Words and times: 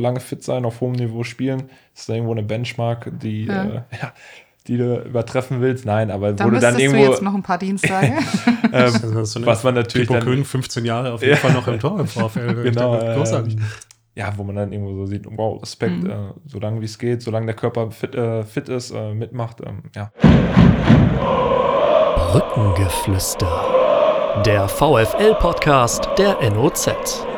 lange 0.00 0.20
fit 0.20 0.42
sein, 0.42 0.64
auf 0.64 0.80
hohem 0.80 0.92
Niveau 0.92 1.22
spielen. 1.22 1.64
Das 1.94 2.02
ist 2.02 2.08
irgendwo 2.08 2.32
eine 2.32 2.42
Benchmark, 2.42 3.12
die, 3.20 3.44
ja. 3.44 3.64
Äh, 3.64 3.74
ja, 4.02 4.12
die 4.66 4.76
du 4.76 5.02
übertreffen 5.02 5.60
willst. 5.60 5.84
Nein, 5.84 6.10
aber 6.10 6.32
da 6.32 6.44
wo 6.44 6.50
du 6.50 6.58
dann 6.58 6.78
irgendwo. 6.78 7.04
Du 7.04 7.10
jetzt 7.10 7.22
noch 7.22 7.34
ein 7.34 7.42
paar 7.42 7.58
Dienstage. 7.58 8.12
ähm, 8.72 9.24
so 9.24 9.46
was 9.46 9.64
man 9.64 9.74
natürlich. 9.74 10.08
Pipo 10.08 10.18
dann, 10.18 10.28
König, 10.28 10.46
15 10.46 10.84
Jahre 10.84 11.12
auf 11.12 11.22
jeden 11.22 11.36
Fall 11.36 11.52
noch 11.52 11.68
im 11.68 11.78
Tor 11.78 12.00
im 12.00 12.06
VfL. 12.06 12.62
genau. 12.62 12.98
Großartig. 12.98 13.56
Äh, 13.56 13.60
ja, 14.16 14.32
wo 14.36 14.44
man 14.44 14.56
dann 14.56 14.72
irgendwo 14.72 14.94
so 14.94 15.06
sieht, 15.06 15.24
wow, 15.26 15.62
Respekt, 15.62 16.02
mhm. 16.02 16.10
äh, 16.10 16.14
solange 16.44 16.80
wie 16.80 16.84
es 16.84 16.98
geht, 16.98 17.22
solange 17.22 17.46
der 17.46 17.54
Körper 17.54 17.90
fit, 17.90 18.14
äh, 18.14 18.42
fit 18.42 18.68
ist, 18.68 18.90
äh, 18.90 19.14
mitmacht, 19.14 19.58
ähm, 19.64 19.84
ja. 19.94 20.12
Brückengeflüster. 22.32 24.42
Der 24.44 24.68
VfL-Podcast 24.68 26.08
der 26.18 26.38
NOZ. 26.50 27.29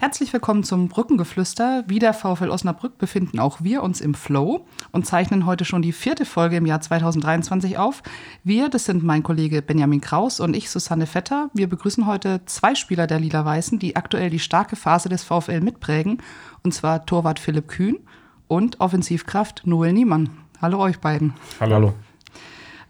Herzlich 0.00 0.32
willkommen 0.32 0.62
zum 0.62 0.86
Brückengeflüster. 0.86 1.82
Wie 1.88 1.98
der 1.98 2.14
VfL 2.14 2.50
Osnabrück 2.50 2.98
befinden 2.98 3.40
auch 3.40 3.64
wir 3.64 3.82
uns 3.82 4.00
im 4.00 4.14
Flow 4.14 4.64
und 4.92 5.06
zeichnen 5.06 5.44
heute 5.44 5.64
schon 5.64 5.82
die 5.82 5.90
vierte 5.90 6.24
Folge 6.24 6.54
im 6.54 6.66
Jahr 6.66 6.80
2023 6.80 7.78
auf. 7.78 8.04
Wir, 8.44 8.68
das 8.68 8.84
sind 8.84 9.02
mein 9.02 9.24
Kollege 9.24 9.60
Benjamin 9.60 10.00
Kraus 10.00 10.38
und 10.38 10.54
ich, 10.54 10.70
Susanne 10.70 11.06
Vetter. 11.06 11.50
Wir 11.52 11.68
begrüßen 11.68 12.06
heute 12.06 12.42
zwei 12.46 12.76
Spieler 12.76 13.08
der 13.08 13.18
Lila-Weißen, 13.18 13.80
die 13.80 13.96
aktuell 13.96 14.30
die 14.30 14.38
starke 14.38 14.76
Phase 14.76 15.08
des 15.08 15.24
VfL 15.24 15.60
mitprägen, 15.62 16.22
und 16.62 16.72
zwar 16.72 17.04
Torwart 17.04 17.40
Philipp 17.40 17.66
Kühn 17.66 17.98
und 18.46 18.78
Offensivkraft 18.80 19.66
Noel 19.66 19.92
Niemann. 19.92 20.30
Hallo 20.62 20.78
euch 20.78 21.00
beiden. 21.00 21.34
Hallo. 21.58 21.74
Hallo. 21.74 21.94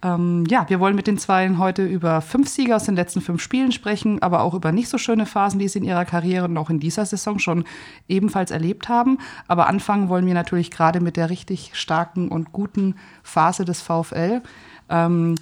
Ähm, 0.03 0.45
ja, 0.49 0.69
wir 0.69 0.79
wollen 0.79 0.95
mit 0.95 1.09
den 1.09 1.19
Zweien 1.19 1.59
heute 1.59 1.85
über 1.85 2.21
fünf 2.21 2.49
Siege 2.49 2.77
aus 2.77 2.85
den 2.85 2.95
letzten 2.95 3.21
fünf 3.21 3.43
Spielen 3.43 3.73
sprechen, 3.73 4.23
aber 4.23 4.43
auch 4.43 4.55
über 4.55 4.71
nicht 4.71 4.89
so 4.89 4.97
schöne 4.97 5.27
Phasen, 5.27 5.59
die 5.59 5.67
sie 5.69 5.81
in 5.81 5.85
ihrer 5.85 6.05
Karriere 6.05 6.45
und 6.45 6.57
auch 6.57 6.71
in 6.71 6.79
dieser 6.79 7.05
Saison 7.05 7.39
schon 7.39 7.65
ebenfalls 8.07 8.51
erlebt 8.51 8.89
haben. 8.89 9.19
Aber 9.49 9.67
anfangen 9.67 10.09
wollen 10.09 10.27
wir 10.27 10.35
natürlich 10.35 10.71
gerade 10.71 11.01
mit 11.01 11.17
der 11.17 11.31
richtig 11.31 11.73
starken 11.75 12.29
und 12.29 12.53
guten 12.53 12.95
Phase 13.23 13.65
des 13.65 13.83
VfL. 13.83 14.43
Ähm, 14.89 15.35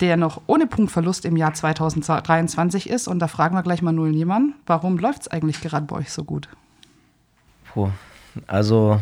der 0.00 0.16
noch 0.16 0.42
ohne 0.48 0.66
Punktverlust 0.66 1.24
im 1.24 1.36
Jahr 1.36 1.54
2023 1.54 2.90
ist. 2.90 3.06
Und 3.06 3.20
da 3.20 3.28
fragen 3.28 3.54
wir 3.54 3.62
gleich 3.62 3.80
mal 3.80 3.92
Null 3.92 4.10
Niemann, 4.10 4.54
warum 4.66 4.98
läuft 4.98 5.22
es 5.22 5.28
eigentlich 5.28 5.60
gerade 5.60 5.86
bei 5.86 5.96
euch 5.96 6.12
so 6.12 6.24
gut? 6.24 6.48
Puh, 7.72 7.90
also 8.48 9.00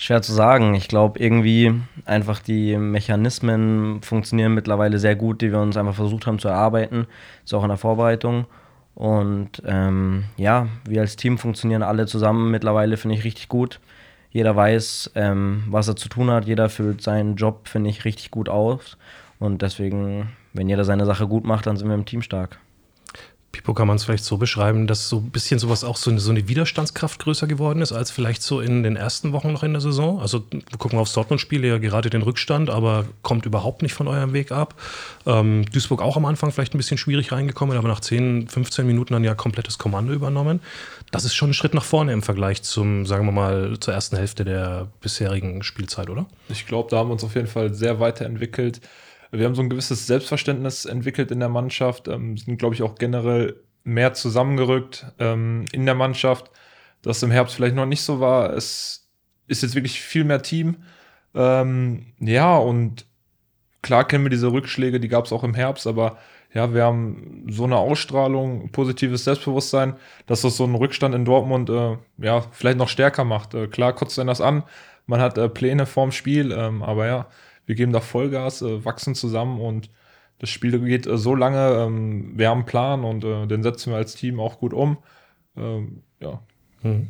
Schwer 0.00 0.22
zu 0.22 0.32
sagen. 0.32 0.74
Ich 0.74 0.86
glaube, 0.86 1.18
irgendwie 1.18 1.74
einfach 2.04 2.38
die 2.38 2.76
Mechanismen 2.76 4.00
funktionieren 4.00 4.54
mittlerweile 4.54 5.00
sehr 5.00 5.16
gut, 5.16 5.42
die 5.42 5.50
wir 5.50 5.60
uns 5.60 5.76
einfach 5.76 5.96
versucht 5.96 6.26
haben 6.26 6.38
zu 6.38 6.46
erarbeiten, 6.46 7.08
ist 7.44 7.52
auch 7.52 7.64
in 7.64 7.68
der 7.68 7.78
Vorbereitung. 7.78 8.46
Und 8.94 9.60
ähm, 9.66 10.24
ja, 10.36 10.68
wir 10.88 11.00
als 11.00 11.16
Team 11.16 11.36
funktionieren 11.36 11.82
alle 11.82 12.06
zusammen 12.06 12.52
mittlerweile, 12.52 12.96
finde 12.96 13.16
ich 13.16 13.24
richtig 13.24 13.48
gut. 13.48 13.80
Jeder 14.30 14.54
weiß, 14.54 15.12
ähm, 15.16 15.64
was 15.68 15.88
er 15.88 15.96
zu 15.96 16.08
tun 16.08 16.30
hat, 16.30 16.46
jeder 16.46 16.68
füllt 16.68 17.02
seinen 17.02 17.34
Job, 17.34 17.66
finde 17.66 17.90
ich, 17.90 18.04
richtig 18.04 18.30
gut 18.30 18.48
aus. 18.48 18.98
Und 19.40 19.62
deswegen, 19.62 20.30
wenn 20.52 20.68
jeder 20.68 20.84
seine 20.84 21.06
Sache 21.06 21.26
gut 21.26 21.44
macht, 21.44 21.66
dann 21.66 21.76
sind 21.76 21.88
wir 21.88 21.94
im 21.94 22.06
Team 22.06 22.22
stark. 22.22 22.60
Pipo 23.50 23.72
kann 23.72 23.88
man 23.88 23.96
es 23.96 24.04
vielleicht 24.04 24.24
so 24.24 24.36
beschreiben, 24.36 24.86
dass 24.86 25.08
so 25.08 25.18
ein 25.18 25.30
bisschen 25.30 25.58
sowas 25.58 25.82
auch 25.82 25.96
so 25.96 26.10
eine, 26.10 26.20
so 26.20 26.30
eine, 26.30 26.48
Widerstandskraft 26.48 27.18
größer 27.18 27.46
geworden 27.46 27.80
ist, 27.80 27.92
als 27.92 28.10
vielleicht 28.10 28.42
so 28.42 28.60
in 28.60 28.82
den 28.82 28.94
ersten 28.94 29.32
Wochen 29.32 29.52
noch 29.52 29.62
in 29.62 29.72
der 29.72 29.80
Saison. 29.80 30.20
Also 30.20 30.44
wir 30.50 30.78
gucken 30.78 30.98
aufs 30.98 31.14
Dortmund-Spiel, 31.14 31.64
ja 31.64 31.78
gerade 31.78 32.10
den 32.10 32.20
Rückstand, 32.20 32.68
aber 32.68 33.06
kommt 33.22 33.46
überhaupt 33.46 33.80
nicht 33.80 33.94
von 33.94 34.06
eurem 34.06 34.34
Weg 34.34 34.52
ab. 34.52 34.74
Ähm, 35.24 35.64
Duisburg 35.72 36.02
auch 36.02 36.18
am 36.18 36.26
Anfang 36.26 36.52
vielleicht 36.52 36.74
ein 36.74 36.78
bisschen 36.78 36.98
schwierig 36.98 37.32
reingekommen, 37.32 37.76
aber 37.78 37.88
nach 37.88 38.00
10, 38.00 38.48
15 38.48 38.86
Minuten 38.86 39.14
dann 39.14 39.24
ja 39.24 39.34
komplettes 39.34 39.78
Kommando 39.78 40.12
übernommen. 40.12 40.60
Das 41.10 41.24
ist 41.24 41.34
schon 41.34 41.50
ein 41.50 41.54
Schritt 41.54 41.72
nach 41.72 41.84
vorne 41.84 42.12
im 42.12 42.22
Vergleich 42.22 42.62
zum, 42.62 43.06
sagen 43.06 43.24
wir 43.24 43.32
mal, 43.32 43.78
zur 43.80 43.94
ersten 43.94 44.16
Hälfte 44.16 44.44
der 44.44 44.88
bisherigen 45.00 45.62
Spielzeit, 45.62 46.10
oder? 46.10 46.26
Ich 46.50 46.66
glaube, 46.66 46.90
da 46.90 46.98
haben 46.98 47.08
wir 47.08 47.14
uns 47.14 47.24
auf 47.24 47.34
jeden 47.34 47.48
Fall 47.48 47.72
sehr 47.72 47.98
weiterentwickelt. 47.98 48.82
Wir 49.30 49.44
haben 49.44 49.54
so 49.54 49.62
ein 49.62 49.70
gewisses 49.70 50.06
Selbstverständnis 50.06 50.84
entwickelt 50.84 51.30
in 51.30 51.40
der 51.40 51.48
Mannschaft, 51.48 52.08
ähm, 52.08 52.36
sind, 52.36 52.58
glaube 52.58 52.74
ich, 52.74 52.82
auch 52.82 52.94
generell 52.94 53.62
mehr 53.84 54.14
zusammengerückt 54.14 55.06
ähm, 55.18 55.64
in 55.72 55.86
der 55.86 55.94
Mannschaft, 55.94 56.50
das 57.02 57.22
im 57.22 57.30
Herbst 57.30 57.54
vielleicht 57.54 57.76
noch 57.76 57.86
nicht 57.86 58.02
so 58.02 58.20
war. 58.20 58.52
Es 58.54 59.08
ist 59.46 59.62
jetzt 59.62 59.74
wirklich 59.74 60.00
viel 60.00 60.24
mehr 60.24 60.42
Team. 60.42 60.76
Ähm, 61.34 62.06
ja, 62.20 62.56
und 62.56 63.06
klar 63.82 64.06
kennen 64.06 64.24
wir 64.24 64.30
diese 64.30 64.52
Rückschläge, 64.52 65.00
die 65.00 65.08
gab 65.08 65.24
es 65.24 65.32
auch 65.32 65.44
im 65.44 65.54
Herbst, 65.54 65.86
aber 65.86 66.18
ja, 66.54 66.72
wir 66.72 66.84
haben 66.84 67.46
so 67.50 67.64
eine 67.64 67.76
Ausstrahlung, 67.76 68.70
positives 68.70 69.24
Selbstbewusstsein, 69.24 69.96
dass 70.26 70.42
das 70.42 70.56
so 70.56 70.64
einen 70.64 70.74
Rückstand 70.74 71.14
in 71.14 71.26
Dortmund 71.26 71.68
äh, 71.68 71.98
ja 72.18 72.40
vielleicht 72.52 72.78
noch 72.78 72.88
stärker 72.88 73.24
macht. 73.24 73.54
Äh, 73.54 73.66
klar 73.66 73.92
kotzt 73.92 74.16
dann 74.16 74.26
das 74.26 74.40
an, 74.40 74.64
man 75.06 75.20
hat 75.20 75.36
äh, 75.36 75.48
Pläne 75.48 75.86
vorm 75.86 76.12
Spiel, 76.12 76.52
ähm, 76.52 76.82
aber 76.82 77.06
ja, 77.06 77.26
wir 77.68 77.74
geben 77.74 77.92
da 77.92 78.00
Vollgas, 78.00 78.62
äh, 78.62 78.84
wachsen 78.84 79.14
zusammen 79.14 79.60
und 79.60 79.90
das 80.38 80.48
Spiel 80.50 80.80
geht 80.80 81.06
äh, 81.06 81.18
so 81.18 81.34
lange, 81.34 81.84
ähm, 81.84 82.32
wir 82.36 82.48
haben 82.48 82.60
einen 82.60 82.66
Plan 82.66 83.04
und 83.04 83.24
äh, 83.24 83.46
den 83.46 83.62
setzen 83.62 83.92
wir 83.92 83.98
als 83.98 84.14
Team 84.14 84.40
auch 84.40 84.58
gut 84.58 84.72
um. 84.72 84.98
Ähm, 85.56 86.02
ja. 86.20 86.40
Hm. 86.82 87.08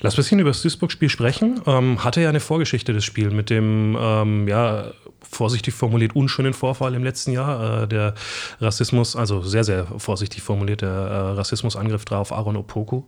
Lass 0.00 0.14
ein 0.14 0.16
bisschen 0.16 0.38
über 0.38 0.50
das 0.50 0.62
Duisburg-Spiel 0.62 1.08
sprechen. 1.08 1.60
Ähm, 1.66 2.04
hatte 2.04 2.20
ja 2.20 2.28
eine 2.28 2.40
Vorgeschichte, 2.40 2.92
das 2.92 3.04
Spiel, 3.04 3.30
mit 3.30 3.48
dem, 3.48 3.96
ähm, 3.98 4.48
ja, 4.48 4.92
vorsichtig 5.22 5.74
formuliert, 5.74 6.14
unschönen 6.14 6.52
Vorfall 6.52 6.94
im 6.94 7.02
letzten 7.04 7.32
Jahr. 7.32 7.84
Äh, 7.84 7.88
der 7.88 8.14
Rassismus, 8.60 9.16
also 9.16 9.42
sehr, 9.42 9.64
sehr 9.64 9.86
vorsichtig 9.98 10.42
formuliert, 10.42 10.82
der 10.82 10.90
äh, 10.90 11.30
Rassismusangriff 11.32 12.04
drauf 12.04 12.32
Aaron 12.32 12.56
Opoku. 12.56 13.04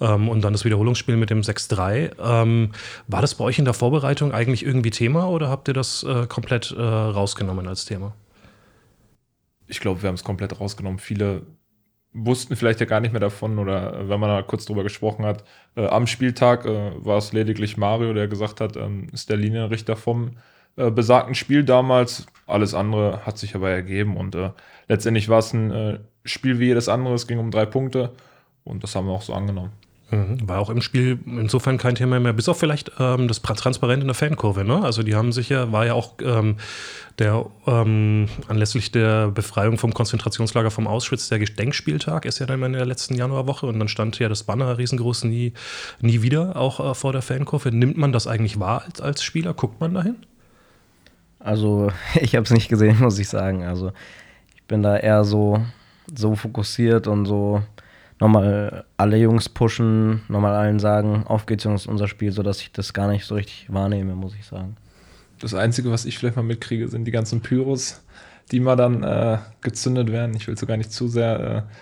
Ähm, 0.00 0.28
und 0.28 0.42
dann 0.42 0.52
das 0.52 0.64
Wiederholungsspiel 0.64 1.16
mit 1.16 1.30
dem 1.30 1.40
6-3. 1.40 2.12
Ähm, 2.18 2.72
war 3.08 3.20
das 3.22 3.34
bei 3.34 3.44
euch 3.44 3.58
in 3.58 3.64
der 3.64 3.74
Vorbereitung 3.74 4.32
eigentlich 4.32 4.64
irgendwie 4.64 4.90
Thema 4.90 5.28
oder 5.28 5.48
habt 5.48 5.68
ihr 5.68 5.74
das 5.74 6.02
äh, 6.02 6.26
komplett 6.26 6.70
äh, 6.70 6.80
rausgenommen 6.80 7.66
als 7.66 7.84
Thema? 7.84 8.14
Ich 9.66 9.80
glaube, 9.80 10.02
wir 10.02 10.08
haben 10.08 10.14
es 10.14 10.24
komplett 10.24 10.60
rausgenommen. 10.60 11.00
Viele 11.00 11.42
wussten 12.16 12.56
vielleicht 12.56 12.80
ja 12.80 12.86
gar 12.86 13.00
nicht 13.00 13.12
mehr 13.12 13.20
davon 13.20 13.58
oder 13.58 13.94
äh, 13.94 14.08
wenn 14.08 14.18
man 14.20 14.30
da 14.30 14.42
kurz 14.42 14.64
drüber 14.64 14.82
gesprochen 14.82 15.24
hat, 15.24 15.44
äh, 15.76 15.86
am 15.86 16.06
Spieltag 16.06 16.64
äh, 16.64 16.92
war 16.96 17.18
es 17.18 17.32
lediglich 17.32 17.76
Mario, 17.76 18.14
der 18.14 18.28
gesagt 18.28 18.60
hat, 18.60 18.76
ähm, 18.76 19.08
ist 19.12 19.28
der 19.28 19.36
Linienrichter 19.36 19.96
vom 19.96 20.32
äh, 20.76 20.90
besagten 20.90 21.34
Spiel 21.34 21.64
damals. 21.64 22.26
Alles 22.46 22.74
andere 22.74 23.26
hat 23.26 23.38
sich 23.38 23.54
aber 23.54 23.70
ergeben 23.70 24.16
und 24.16 24.34
äh, 24.34 24.50
letztendlich 24.88 25.28
war 25.28 25.40
es 25.40 25.52
ein 25.52 25.70
äh, 25.70 25.98
Spiel 26.24 26.58
wie 26.58 26.66
jedes 26.66 26.88
andere. 26.88 27.14
Es 27.14 27.26
ging 27.26 27.38
um 27.38 27.50
drei 27.50 27.66
Punkte 27.66 28.12
und 28.64 28.82
das 28.82 28.94
haben 28.94 29.06
wir 29.06 29.12
auch 29.12 29.22
so 29.22 29.34
angenommen. 29.34 29.72
Mhm. 30.10 30.48
War 30.48 30.60
auch 30.60 30.70
im 30.70 30.82
Spiel 30.82 31.18
insofern 31.26 31.78
kein 31.78 31.96
Thema 31.96 32.20
mehr, 32.20 32.32
bis 32.32 32.48
auf 32.48 32.60
vielleicht 32.60 32.92
ähm, 33.00 33.26
das 33.26 33.42
Transparent 33.42 34.02
in 34.02 34.06
der 34.06 34.14
Fankurve. 34.14 34.64
Ne? 34.64 34.82
Also 34.84 35.02
die 35.02 35.16
haben 35.16 35.32
sich 35.32 35.48
ja, 35.48 35.72
war 35.72 35.84
ja 35.84 35.94
auch 35.94 36.14
ähm, 36.22 36.56
der 37.18 37.46
ähm, 37.66 38.28
anlässlich 38.46 38.92
der 38.92 39.28
Befreiung 39.28 39.78
vom 39.78 39.92
Konzentrationslager 39.92 40.70
vom 40.70 40.86
Auschwitz, 40.86 41.28
der 41.28 41.40
Gedenkspieltag 41.40 42.24
ist 42.24 42.38
ja 42.38 42.46
dann 42.46 42.62
in 42.62 42.74
der 42.74 42.86
letzten 42.86 43.14
Januarwoche 43.14 43.66
und 43.66 43.80
dann 43.80 43.88
stand 43.88 44.18
ja 44.20 44.28
das 44.28 44.44
Banner 44.44 44.78
riesengroß 44.78 45.24
nie, 45.24 45.54
nie 46.00 46.22
wieder 46.22 46.56
auch 46.56 46.78
äh, 46.78 46.94
vor 46.94 47.12
der 47.12 47.22
Fankurve. 47.22 47.72
Nimmt 47.72 47.96
man 47.96 48.12
das 48.12 48.28
eigentlich 48.28 48.60
wahr 48.60 48.84
als, 48.86 49.00
als 49.00 49.24
Spieler? 49.24 49.54
Guckt 49.54 49.80
man 49.80 49.94
dahin? 49.94 50.16
Also 51.40 51.90
ich 52.20 52.36
habe 52.36 52.44
es 52.44 52.52
nicht 52.52 52.68
gesehen, 52.68 52.98
muss 53.00 53.18
ich 53.18 53.28
sagen. 53.28 53.64
Also 53.64 53.90
ich 54.54 54.62
bin 54.64 54.84
da 54.84 54.96
eher 54.96 55.24
so, 55.24 55.64
so 56.14 56.36
fokussiert 56.36 57.08
und 57.08 57.26
so 57.26 57.62
nochmal 58.18 58.84
alle 58.96 59.16
Jungs 59.18 59.48
pushen, 59.48 60.22
nochmal 60.28 60.54
allen 60.54 60.78
sagen, 60.78 61.24
auf 61.26 61.46
geht's 61.46 61.64
Jungs, 61.64 61.86
unser 61.86 62.08
Spiel, 62.08 62.32
sodass 62.32 62.60
ich 62.60 62.72
das 62.72 62.92
gar 62.92 63.08
nicht 63.08 63.24
so 63.24 63.34
richtig 63.34 63.72
wahrnehme, 63.72 64.14
muss 64.14 64.34
ich 64.34 64.46
sagen. 64.46 64.76
Das 65.38 65.54
Einzige, 65.54 65.90
was 65.90 66.06
ich 66.06 66.18
vielleicht 66.18 66.36
mal 66.36 66.42
mitkriege, 66.42 66.88
sind 66.88 67.04
die 67.04 67.10
ganzen 67.10 67.42
Pyros, 67.42 68.02
die 68.50 68.60
mal 68.60 68.76
dann 68.76 69.02
äh, 69.02 69.38
gezündet 69.60 70.10
werden. 70.10 70.34
Ich 70.34 70.48
will 70.48 70.56
so 70.56 70.66
gar 70.66 70.78
nicht 70.78 70.92
zu 70.92 71.08
sehr 71.08 71.66
äh, 71.68 71.72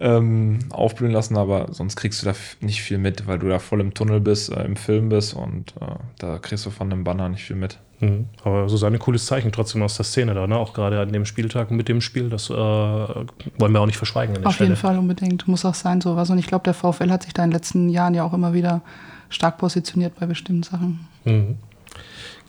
ähm, 0.00 0.60
aufblühen 0.70 1.12
lassen, 1.12 1.36
aber 1.36 1.72
sonst 1.72 1.96
kriegst 1.96 2.22
du 2.22 2.26
da 2.26 2.34
nicht 2.60 2.82
viel 2.82 2.98
mit, 2.98 3.26
weil 3.26 3.38
du 3.38 3.48
da 3.48 3.58
voll 3.58 3.80
im 3.80 3.92
Tunnel 3.92 4.20
bist, 4.20 4.50
äh, 4.50 4.64
im 4.64 4.76
Film 4.76 5.10
bist 5.10 5.34
und 5.34 5.74
äh, 5.80 5.94
da 6.18 6.38
kriegst 6.38 6.64
du 6.64 6.70
von 6.70 6.90
einem 6.90 7.04
Banner 7.04 7.28
nicht 7.28 7.44
viel 7.44 7.56
mit. 7.56 7.78
Mhm. 8.00 8.26
Aber 8.42 8.66
so 8.68 8.84
ein 8.84 8.98
cooles 8.98 9.26
Zeichen 9.26 9.52
trotzdem 9.52 9.82
aus 9.82 9.96
der 9.96 10.06
Szene 10.06 10.32
da, 10.32 10.46
ne? 10.46 10.56
auch 10.56 10.72
gerade 10.72 11.00
an 11.00 11.12
dem 11.12 11.26
Spieltag 11.26 11.70
mit 11.70 11.88
dem 11.88 12.00
Spiel, 12.00 12.30
das 12.30 12.48
äh, 12.48 12.54
wollen 12.54 13.72
wir 13.72 13.80
auch 13.80 13.86
nicht 13.86 13.98
verschweigen. 13.98 14.44
Auf 14.44 14.54
Stelle. 14.54 14.70
jeden 14.70 14.80
Fall 14.80 14.98
unbedingt, 14.98 15.46
muss 15.46 15.66
auch 15.66 15.74
sein 15.74 16.00
sowas. 16.00 16.30
Und 16.30 16.38
ich 16.38 16.46
glaube, 16.46 16.64
der 16.64 16.74
VfL 16.74 17.10
hat 17.10 17.24
sich 17.24 17.34
da 17.34 17.44
in 17.44 17.50
den 17.50 17.56
letzten 17.56 17.90
Jahren 17.90 18.14
ja 18.14 18.24
auch 18.24 18.32
immer 18.32 18.54
wieder 18.54 18.80
stark 19.28 19.58
positioniert 19.58 20.18
bei 20.18 20.24
bestimmten 20.24 20.62
Sachen. 20.62 21.06
Mhm. 21.24 21.56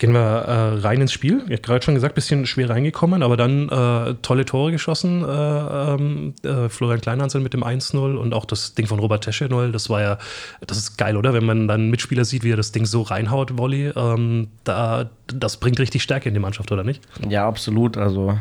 Gehen 0.02 0.14
wir 0.14 0.20
äh, 0.20 0.80
rein 0.80 1.00
ins 1.00 1.14
Spiel. 1.14 1.44
Ich 1.46 1.52
habe 1.52 1.62
gerade 1.62 1.86
schon 1.86 1.94
gesagt, 1.94 2.16
bisschen 2.16 2.48
schwer 2.48 2.72
reingekommen, 2.72 3.22
aber 3.22 3.38
dann 3.38 3.70
äh, 3.70 4.16
tolle 4.24 4.46
Tore 4.46 4.72
geschossen. 4.72 5.24
Äh, 5.24 5.28
ähm, 5.28 6.34
äh 6.44 6.70
Florian 6.70 7.02
Kleinhansel 7.02 7.40
mit 7.40 7.54
dem 7.54 7.64
1-0 7.64 8.16
und 8.16 8.34
auch 8.34 8.46
das 8.46 8.74
Ding 8.74 8.88
von 8.88 8.98
Robert 8.98 9.24
Tesche 9.24 9.46
0. 9.46 9.72
Das 9.72 9.92
war 9.92 10.02
ja, 10.02 10.18
das 10.66 10.80
ist 10.80 10.98
geil, 10.98 11.16
oder? 11.18 11.34
Wenn 11.34 11.46
man 11.46 11.68
dann 11.68 11.92
Mitspieler 11.92 12.26
sieht, 12.26 12.44
wie 12.44 12.52
er 12.52 12.58
das 12.58 12.72
Ding 12.72 12.86
so 12.88 13.04
reinhaut, 13.04 13.60
Volley. 13.60 13.92
Ähm, 13.96 14.48
da, 14.64 15.12
das 15.28 15.58
bringt 15.58 15.80
richtig 15.80 16.02
Stärke 16.02 16.30
in 16.30 16.34
die 16.34 16.40
Mannschaft, 16.40 16.72
oder 16.72 16.84
nicht? 16.84 17.04
Ja, 17.30 17.48
absolut. 17.48 17.96
Also 17.96 18.40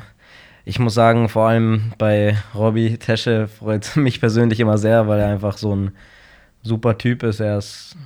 ich 0.65 0.79
muss 0.79 0.95
sagen, 0.95 1.29
vor 1.29 1.49
allem 1.49 1.93
bei 1.99 2.39
Robby 2.55 2.97
Tesche 2.97 3.49
freut 3.49 3.97
mich 3.97 4.21
persönlich 4.21 4.61
immer 4.61 4.79
sehr, 4.79 5.09
weil 5.09 5.21
er 5.21 5.29
einfach 5.29 5.59
so 5.59 5.75
ein 5.75 5.93
super 6.63 6.97
Typ 6.97 7.23
ist. 7.23 7.41
Er 7.41 7.59
ist, 7.59 7.97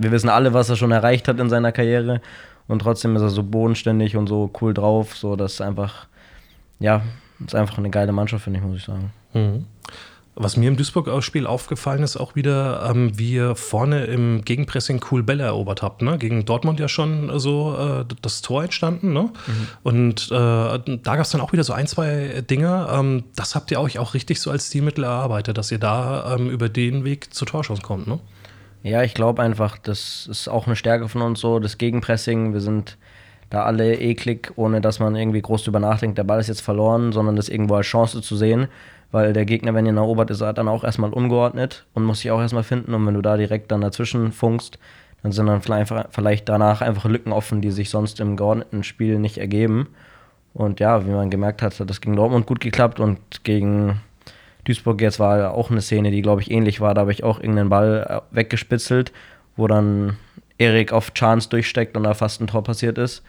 wir 0.00 0.10
wissen 0.12 0.28
alle, 0.28 0.54
was 0.54 0.68
er 0.68 0.76
schon 0.76 0.92
erreicht 0.92 1.28
hat 1.28 1.38
in 1.38 1.50
seiner 1.50 1.72
Karriere 1.72 2.20
und 2.68 2.80
trotzdem 2.80 3.16
ist 3.16 3.22
er 3.22 3.28
so 3.28 3.42
bodenständig 3.42 4.16
und 4.16 4.28
so 4.28 4.50
cool 4.60 4.72
drauf, 4.74 5.16
so 5.16 5.36
dass 5.36 5.60
einfach, 5.60 6.06
ja, 6.78 7.02
ist 7.44 7.54
einfach 7.54 7.78
eine 7.78 7.90
geile 7.90 8.12
Mannschaft, 8.12 8.44
finde 8.44 8.60
ich, 8.60 8.64
muss 8.64 8.78
ich 8.78 8.84
sagen. 8.84 9.12
Mhm. 9.34 9.66
Was 10.36 10.56
mir 10.56 10.68
im 10.68 10.76
Duisburg-Spiel 10.76 11.46
aufgefallen 11.46 12.02
ist, 12.02 12.16
auch 12.16 12.36
wieder, 12.36 12.88
ähm, 12.88 13.18
wie 13.18 13.32
ihr 13.32 13.56
vorne 13.56 14.04
im 14.04 14.42
Gegenpressing 14.42 15.04
cool 15.10 15.22
Bälle 15.22 15.42
erobert 15.42 15.82
habt. 15.82 16.00
Ne? 16.00 16.16
Gegen 16.16 16.44
Dortmund 16.44 16.78
ja 16.80 16.88
schon 16.88 17.38
so 17.38 17.76
äh, 17.76 18.04
das 18.22 18.40
Tor 18.40 18.62
entstanden. 18.62 19.12
Ne? 19.12 19.24
Mhm. 19.24 19.68
Und 19.82 20.28
äh, 20.30 20.34
da 20.34 20.78
gab 21.04 21.20
es 21.20 21.30
dann 21.30 21.40
auch 21.40 21.52
wieder 21.52 21.64
so 21.64 21.72
ein, 21.72 21.88
zwei 21.88 22.42
Dinge. 22.48 22.88
Ähm, 22.90 23.24
das 23.34 23.54
habt 23.54 23.70
ihr 23.72 23.80
euch 23.80 23.98
auch 23.98 24.14
richtig 24.14 24.40
so 24.40 24.50
als 24.50 24.68
Stilmittel 24.68 25.04
erarbeitet, 25.04 25.58
dass 25.58 25.72
ihr 25.72 25.78
da 25.78 26.36
ähm, 26.36 26.48
über 26.48 26.68
den 26.68 27.04
Weg 27.04 27.34
zu 27.34 27.44
Torschuss 27.44 27.82
kommt. 27.82 28.06
Ne? 28.06 28.20
Ja, 28.82 29.02
ich 29.02 29.14
glaube 29.14 29.42
einfach, 29.42 29.76
das 29.78 30.26
ist 30.30 30.48
auch 30.48 30.66
eine 30.66 30.76
Stärke 30.76 31.08
von 31.08 31.22
uns 31.22 31.40
so, 31.40 31.58
das 31.58 31.78
Gegenpressing. 31.78 32.52
Wir 32.52 32.60
sind 32.60 32.96
da 33.50 33.64
alle 33.64 33.96
eklig, 33.96 34.52
ohne 34.56 34.80
dass 34.80 35.00
man 35.00 35.16
irgendwie 35.16 35.42
groß 35.42 35.64
drüber 35.64 35.80
nachdenkt, 35.80 36.16
der 36.18 36.24
Ball 36.24 36.40
ist 36.40 36.48
jetzt 36.48 36.62
verloren, 36.62 37.12
sondern 37.12 37.36
das 37.36 37.48
irgendwo 37.48 37.74
als 37.74 37.86
Chance 37.86 38.22
zu 38.22 38.36
sehen 38.36 38.68
weil 39.12 39.32
der 39.32 39.44
Gegner, 39.44 39.74
wenn 39.74 39.86
ihn 39.86 39.96
erobert 39.96 40.30
ist, 40.30 40.40
hat 40.40 40.58
dann 40.58 40.68
auch 40.68 40.84
erstmal 40.84 41.12
ungeordnet 41.12 41.86
und 41.94 42.04
muss 42.04 42.20
sich 42.20 42.30
auch 42.30 42.40
erstmal 42.40 42.62
finden. 42.62 42.94
Und 42.94 43.06
wenn 43.06 43.14
du 43.14 43.22
da 43.22 43.36
direkt 43.36 43.72
dann 43.72 43.80
dazwischen 43.80 44.32
funkst, 44.32 44.78
dann 45.22 45.32
sind 45.32 45.46
dann 45.46 45.62
vielleicht 45.62 46.48
danach 46.48 46.80
einfach 46.80 47.04
Lücken 47.06 47.32
offen, 47.32 47.60
die 47.60 47.72
sich 47.72 47.90
sonst 47.90 48.20
im 48.20 48.36
geordneten 48.36 48.84
Spiel 48.84 49.18
nicht 49.18 49.38
ergeben. 49.38 49.88
Und 50.54 50.80
ja, 50.80 51.06
wie 51.06 51.10
man 51.10 51.30
gemerkt 51.30 51.62
hat, 51.62 51.78
hat 51.78 51.90
das 51.90 52.00
gegen 52.00 52.16
Dortmund 52.16 52.46
gut 52.46 52.60
geklappt 52.60 53.00
und 53.00 53.18
gegen 53.44 54.00
Duisburg 54.70 55.00
jetzt 55.00 55.18
war 55.18 55.52
auch 55.52 55.70
eine 55.70 55.82
Szene, 55.82 56.12
die 56.12 56.22
glaube 56.22 56.42
ich 56.42 56.50
ähnlich 56.50 56.80
war. 56.80 56.94
Da 56.94 57.00
habe 57.02 57.12
ich 57.12 57.24
auch 57.24 57.40
irgendeinen 57.40 57.70
Ball 57.70 58.06
äh, 58.08 58.36
weggespitzelt, 58.36 59.12
wo 59.56 59.66
dann 59.66 60.16
Erik 60.58 60.92
auf 60.92 61.12
Chance 61.12 61.48
durchsteckt 61.48 61.96
und 61.96 62.04
da 62.04 62.14
fast 62.14 62.40
ein 62.40 62.46
Tor 62.46 62.62
passiert 62.62 62.98
ist. 62.98 63.22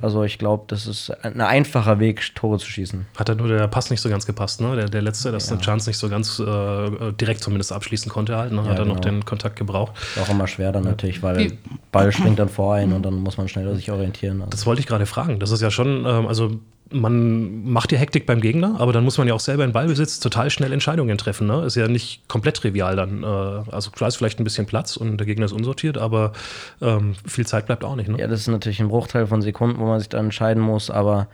Also 0.00 0.22
ich 0.22 0.38
glaube, 0.38 0.64
das 0.68 0.86
ist 0.86 1.10
ein 1.24 1.40
einfacher 1.40 1.98
Weg, 1.98 2.34
Tore 2.34 2.58
zu 2.58 2.66
schießen. 2.66 3.06
Hat 3.16 3.28
da 3.28 3.34
nur 3.34 3.48
der 3.48 3.66
Pass 3.68 3.90
nicht 3.90 4.00
so 4.00 4.08
ganz 4.08 4.26
gepasst, 4.26 4.60
ne? 4.60 4.76
Der, 4.76 4.88
der 4.88 5.02
letzte, 5.02 5.32
dass 5.32 5.48
ja. 5.48 5.56
der 5.56 5.64
Chance 5.64 5.88
nicht 5.88 5.96
so 5.96 6.08
ganz 6.08 6.38
äh, 6.38 7.12
direkt 7.12 7.42
zumindest 7.42 7.72
abschließen 7.72 8.10
konnte 8.10 8.36
halt, 8.36 8.52
ne? 8.52 8.60
Hat 8.60 8.66
ja, 8.66 8.72
er 8.72 8.82
genau. 8.82 8.94
noch 8.94 9.00
den 9.00 9.24
Kontakt 9.24 9.56
gebraucht. 9.56 9.92
Ist 10.16 10.22
auch 10.22 10.28
immer 10.28 10.46
schwer 10.46 10.72
dann 10.72 10.84
natürlich, 10.84 11.22
weil 11.22 11.48
der 11.48 11.56
Ball 11.90 12.12
springt 12.12 12.38
dann 12.38 12.48
vor 12.48 12.74
ein 12.74 12.92
und 12.92 13.02
dann 13.02 13.14
muss 13.14 13.38
man 13.38 13.48
schneller 13.48 13.74
sich 13.74 13.90
orientieren. 13.90 14.40
Also. 14.40 14.50
Das 14.50 14.66
wollte 14.66 14.80
ich 14.80 14.86
gerade 14.86 15.06
fragen. 15.06 15.40
Das 15.40 15.50
ist 15.50 15.62
ja 15.62 15.70
schon, 15.70 16.04
ähm, 16.06 16.26
also 16.26 16.60
man 16.90 17.64
macht 17.64 17.92
ja 17.92 17.98
Hektik 17.98 18.26
beim 18.26 18.40
Gegner, 18.40 18.76
aber 18.78 18.92
dann 18.92 19.04
muss 19.04 19.18
man 19.18 19.28
ja 19.28 19.34
auch 19.34 19.40
selber 19.40 19.64
in 19.64 19.72
Ballbesitz 19.72 20.20
total 20.20 20.50
schnell 20.50 20.72
Entscheidungen 20.72 21.18
treffen. 21.18 21.46
Ne? 21.46 21.64
Ist 21.64 21.76
ja 21.76 21.88
nicht 21.88 22.26
komplett 22.28 22.56
trivial 22.56 22.96
dann. 22.96 23.22
Äh, 23.22 23.26
also 23.26 23.90
klar 23.90 24.08
ist 24.08 24.16
vielleicht 24.16 24.40
ein 24.40 24.44
bisschen 24.44 24.66
Platz 24.66 24.96
und 24.96 25.18
der 25.18 25.26
Gegner 25.26 25.46
ist 25.46 25.52
unsortiert, 25.52 25.98
aber 25.98 26.32
ähm, 26.80 27.14
viel 27.26 27.46
Zeit 27.46 27.66
bleibt 27.66 27.84
auch 27.84 27.96
nicht. 27.96 28.08
Ne? 28.08 28.18
Ja, 28.18 28.26
das 28.26 28.40
ist 28.40 28.48
natürlich 28.48 28.80
ein 28.80 28.88
Bruchteil 28.88 29.26
von 29.26 29.42
Sekunden, 29.42 29.78
wo 29.78 29.86
man 29.86 29.98
sich 29.98 30.08
dann 30.08 30.26
entscheiden 30.26 30.62
muss, 30.62 30.90
aber 30.90 31.28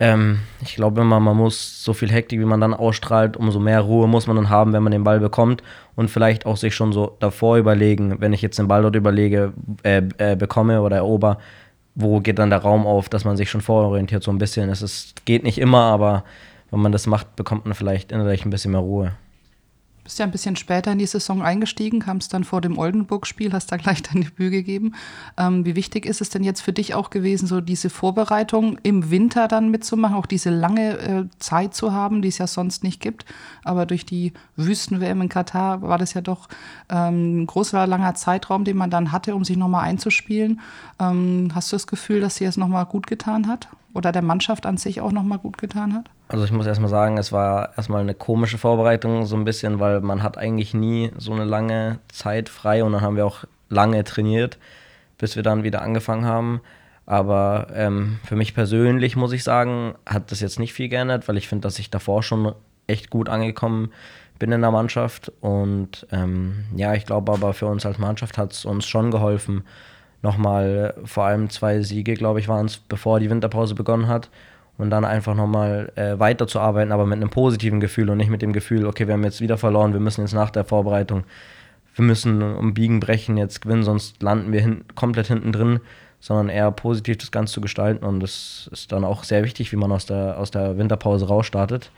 ähm, 0.00 0.40
ich 0.62 0.74
glaube 0.74 1.02
immer, 1.02 1.20
man 1.20 1.36
muss 1.36 1.84
so 1.84 1.92
viel 1.92 2.10
Hektik, 2.10 2.40
wie 2.40 2.44
man 2.44 2.60
dann 2.60 2.74
ausstrahlt, 2.74 3.36
umso 3.36 3.60
mehr 3.60 3.80
Ruhe 3.80 4.08
muss 4.08 4.26
man 4.26 4.34
dann 4.36 4.50
haben, 4.50 4.72
wenn 4.72 4.82
man 4.82 4.90
den 4.90 5.04
Ball 5.04 5.20
bekommt 5.20 5.62
und 5.94 6.10
vielleicht 6.10 6.46
auch 6.46 6.56
sich 6.56 6.74
schon 6.74 6.92
so 6.92 7.16
davor 7.20 7.58
überlegen, 7.58 8.20
wenn 8.20 8.32
ich 8.32 8.42
jetzt 8.42 8.58
den 8.58 8.66
Ball 8.66 8.82
dort 8.82 8.96
überlege, 8.96 9.52
äh, 9.84 10.02
äh, 10.18 10.34
bekomme 10.34 10.82
oder 10.82 10.96
erober, 10.96 11.38
wo 11.94 12.20
geht 12.20 12.38
dann 12.38 12.50
der 12.50 12.60
Raum 12.60 12.86
auf, 12.86 13.08
dass 13.08 13.24
man 13.24 13.36
sich 13.36 13.50
schon 13.50 13.60
vororientiert 13.60 14.22
so 14.22 14.30
ein 14.30 14.38
bisschen. 14.38 14.68
Es 14.68 14.82
ist, 14.82 15.24
geht 15.26 15.44
nicht 15.44 15.58
immer, 15.58 15.82
aber 15.82 16.24
wenn 16.70 16.80
man 16.80 16.92
das 16.92 17.06
macht, 17.06 17.36
bekommt 17.36 17.66
man 17.66 17.74
vielleicht 17.74 18.12
innerlich 18.12 18.44
ein 18.44 18.50
bisschen 18.50 18.72
mehr 18.72 18.80
Ruhe 18.80 19.12
bist 20.04 20.18
ja 20.18 20.26
ein 20.26 20.30
bisschen 20.30 20.54
später 20.54 20.92
in 20.92 20.98
die 20.98 21.06
Saison 21.06 21.42
eingestiegen, 21.42 21.98
kamst 21.98 22.34
dann 22.34 22.44
vor 22.44 22.60
dem 22.60 22.78
Oldenburg-Spiel, 22.78 23.52
hast 23.52 23.72
da 23.72 23.78
gleich 23.78 24.02
dein 24.12 24.22
Debüt 24.22 24.52
gegeben. 24.52 24.94
Ähm, 25.38 25.64
wie 25.64 25.74
wichtig 25.74 26.06
ist 26.06 26.20
es 26.20 26.28
denn 26.28 26.44
jetzt 26.44 26.60
für 26.60 26.74
dich 26.74 26.94
auch 26.94 27.10
gewesen, 27.10 27.46
so 27.46 27.60
diese 27.60 27.88
Vorbereitung 27.88 28.78
im 28.82 29.10
Winter 29.10 29.48
dann 29.48 29.70
mitzumachen, 29.70 30.14
auch 30.14 30.26
diese 30.26 30.50
lange 30.50 30.98
äh, 30.98 31.24
Zeit 31.38 31.74
zu 31.74 31.92
haben, 31.92 32.22
die 32.22 32.28
es 32.28 32.38
ja 32.38 32.46
sonst 32.46 32.84
nicht 32.84 33.00
gibt. 33.00 33.24
Aber 33.64 33.86
durch 33.86 34.04
die 34.04 34.34
Wüsten-WM 34.56 35.22
in 35.22 35.28
Katar 35.30 35.80
war 35.82 35.98
das 35.98 36.12
ja 36.12 36.20
doch 36.20 36.48
ähm, 36.90 37.42
ein 37.42 37.46
großer, 37.46 37.86
langer 37.86 38.14
Zeitraum, 38.14 38.64
den 38.64 38.76
man 38.76 38.90
dann 38.90 39.10
hatte, 39.10 39.34
um 39.34 39.44
sich 39.44 39.56
nochmal 39.56 39.84
einzuspielen. 39.84 40.60
Ähm, 41.00 41.48
hast 41.54 41.72
du 41.72 41.76
das 41.76 41.86
Gefühl, 41.86 42.20
dass 42.20 42.36
dir 42.36 42.48
es 42.48 42.58
nochmal 42.58 42.84
gut 42.84 43.06
getan 43.06 43.48
hat? 43.48 43.68
Oder 43.94 44.12
der 44.12 44.22
Mannschaft 44.22 44.66
an 44.66 44.76
sich 44.76 45.00
auch 45.00 45.12
nochmal 45.12 45.38
gut 45.38 45.56
getan 45.56 45.94
hat? 45.94 46.10
Also 46.26 46.44
ich 46.44 46.52
muss 46.52 46.66
erstmal 46.66 46.90
sagen, 46.90 47.18
es 47.18 47.32
war 47.32 47.76
erstmal 47.76 48.00
eine 48.00 48.14
komische 48.14 48.56
Vorbereitung, 48.56 49.26
so 49.26 49.36
ein 49.36 49.44
bisschen, 49.44 49.78
weil 49.78 50.00
man 50.00 50.22
hat 50.22 50.38
eigentlich 50.38 50.72
nie 50.72 51.12
so 51.18 51.32
eine 51.32 51.44
lange 51.44 51.98
Zeit 52.08 52.48
frei 52.48 52.82
und 52.82 52.92
dann 52.92 53.02
haben 53.02 53.16
wir 53.16 53.26
auch 53.26 53.44
lange 53.68 54.02
trainiert, 54.04 54.58
bis 55.18 55.36
wir 55.36 55.42
dann 55.42 55.64
wieder 55.64 55.82
angefangen 55.82 56.24
haben. 56.24 56.60
Aber 57.06 57.66
ähm, 57.74 58.18
für 58.24 58.36
mich 58.36 58.54
persönlich 58.54 59.16
muss 59.16 59.32
ich 59.32 59.44
sagen, 59.44 59.94
hat 60.06 60.32
das 60.32 60.40
jetzt 60.40 60.58
nicht 60.58 60.72
viel 60.72 60.88
geändert, 60.88 61.28
weil 61.28 61.36
ich 61.36 61.48
finde, 61.48 61.66
dass 61.66 61.78
ich 61.78 61.90
davor 61.90 62.22
schon 62.22 62.54
echt 62.86 63.10
gut 63.10 63.28
angekommen 63.28 63.92
bin 64.38 64.50
in 64.50 64.62
der 64.62 64.70
Mannschaft. 64.70 65.30
Und 65.40 66.06
ähm, 66.10 66.64
ja, 66.74 66.94
ich 66.94 67.04
glaube 67.04 67.32
aber 67.32 67.52
für 67.52 67.66
uns 67.66 67.84
als 67.84 67.98
Mannschaft 67.98 68.38
hat 68.38 68.52
es 68.52 68.64
uns 68.64 68.86
schon 68.86 69.10
geholfen. 69.10 69.64
Nochmal 70.22 70.94
vor 71.04 71.24
allem 71.24 71.50
zwei 71.50 71.82
Siege, 71.82 72.14
glaube 72.14 72.40
ich, 72.40 72.48
waren 72.48 72.64
es, 72.64 72.78
bevor 72.78 73.20
die 73.20 73.28
Winterpause 73.28 73.74
begonnen 73.74 74.08
hat 74.08 74.30
und 74.78 74.90
dann 74.90 75.04
einfach 75.04 75.34
nochmal 75.34 75.92
äh, 75.94 76.18
weiterzuarbeiten, 76.18 76.92
aber 76.92 77.06
mit 77.06 77.16
einem 77.16 77.30
positiven 77.30 77.80
Gefühl 77.80 78.10
und 78.10 78.18
nicht 78.18 78.30
mit 78.30 78.42
dem 78.42 78.52
Gefühl, 78.52 78.86
okay, 78.86 79.06
wir 79.06 79.14
haben 79.14 79.24
jetzt 79.24 79.40
wieder 79.40 79.56
verloren, 79.56 79.92
wir 79.92 80.00
müssen 80.00 80.22
jetzt 80.22 80.34
nach 80.34 80.50
der 80.50 80.64
Vorbereitung, 80.64 81.24
wir 81.94 82.04
müssen 82.04 82.42
um 82.42 82.74
Biegen 82.74 83.00
brechen 83.00 83.36
jetzt 83.36 83.60
gewinnen, 83.60 83.84
sonst 83.84 84.22
landen 84.22 84.52
wir 84.52 84.60
hin 84.60 84.84
komplett 84.94 85.28
hinten 85.28 85.52
drin, 85.52 85.80
sondern 86.18 86.48
eher 86.48 86.70
positiv 86.72 87.18
das 87.18 87.30
Ganze 87.30 87.54
zu 87.54 87.60
gestalten. 87.60 88.04
Und 88.04 88.20
das 88.20 88.68
ist 88.72 88.90
dann 88.90 89.04
auch 89.04 89.22
sehr 89.24 89.44
wichtig, 89.44 89.70
wie 89.70 89.76
man 89.76 89.92
aus 89.92 90.06
der, 90.06 90.38
aus 90.38 90.50
der 90.50 90.76
Winterpause 90.76 91.28
rausstartet. 91.28 91.90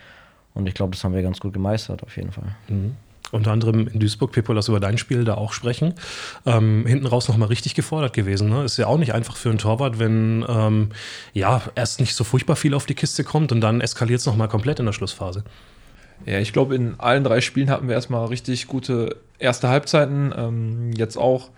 Und 0.52 0.67
ich 0.67 0.75
glaube, 0.75 0.90
das 0.90 1.05
haben 1.05 1.14
wir 1.14 1.22
ganz 1.22 1.40
gut 1.40 1.55
gemeistert 1.55 2.02
auf 2.02 2.17
jeden 2.17 2.32
Fall. 2.32 2.56
Mhm 2.69 2.96
unter 3.32 3.52
anderem 3.52 3.88
in 3.88 3.99
Duisburg, 4.00 4.32
Pippo, 4.32 4.52
lass 4.52 4.69
über 4.69 4.81
dein 4.81 4.99
Spiel 4.99 5.25
da 5.25 5.34
auch 5.34 5.52
sprechen. 5.52 5.94
Ähm, 6.44 6.87
hinten 6.87 7.06
raus 7.06 7.28
nochmal 7.28 7.49
richtig 7.49 7.75
gefordert 7.75 8.12
gewesen. 8.12 8.49
Ne? 8.49 8.64
Ist 8.64 8.76
ja 8.76 8.87
auch 8.87 8.99
nicht 8.99 9.14
einfach 9.14 9.37
für 9.37 9.49
einen 9.49 9.58
Torwart, 9.58 9.99
wenn 9.99 10.44
ähm, 10.49 10.90
ja 11.32 11.62
erst 11.75 12.00
nicht 12.00 12.14
so 12.14 12.25
furchtbar 12.25 12.56
viel 12.56 12.75
auf 12.75 12.87
die 12.87 12.94
Kiste 12.94 13.25
kommt 13.25 13.52
und 13.52 13.61
dann 13.61 13.81
eskaliert 13.81 14.20
es 14.20 14.26
nochmal 14.26 14.49
komplett 14.49 14.81
in 14.81 14.87
der 14.87 14.93
Schlussphase. 14.93 15.44
Ja, 16.25 16.38
ich 16.38 16.52
glaube, 16.52 16.75
in 16.75 16.99
allen 16.99 17.25
drei 17.25 17.40
Spielen 17.40 17.70
hatten 17.70 17.88
wir 17.88 17.94
erstmal 17.94 18.26
richtig 18.26 18.67
gute 18.67 19.17
erste 19.38 19.69
Halbzeiten. 19.69 20.32
Ähm, 20.37 20.93
jetzt 20.93 21.19
auch 21.19 21.50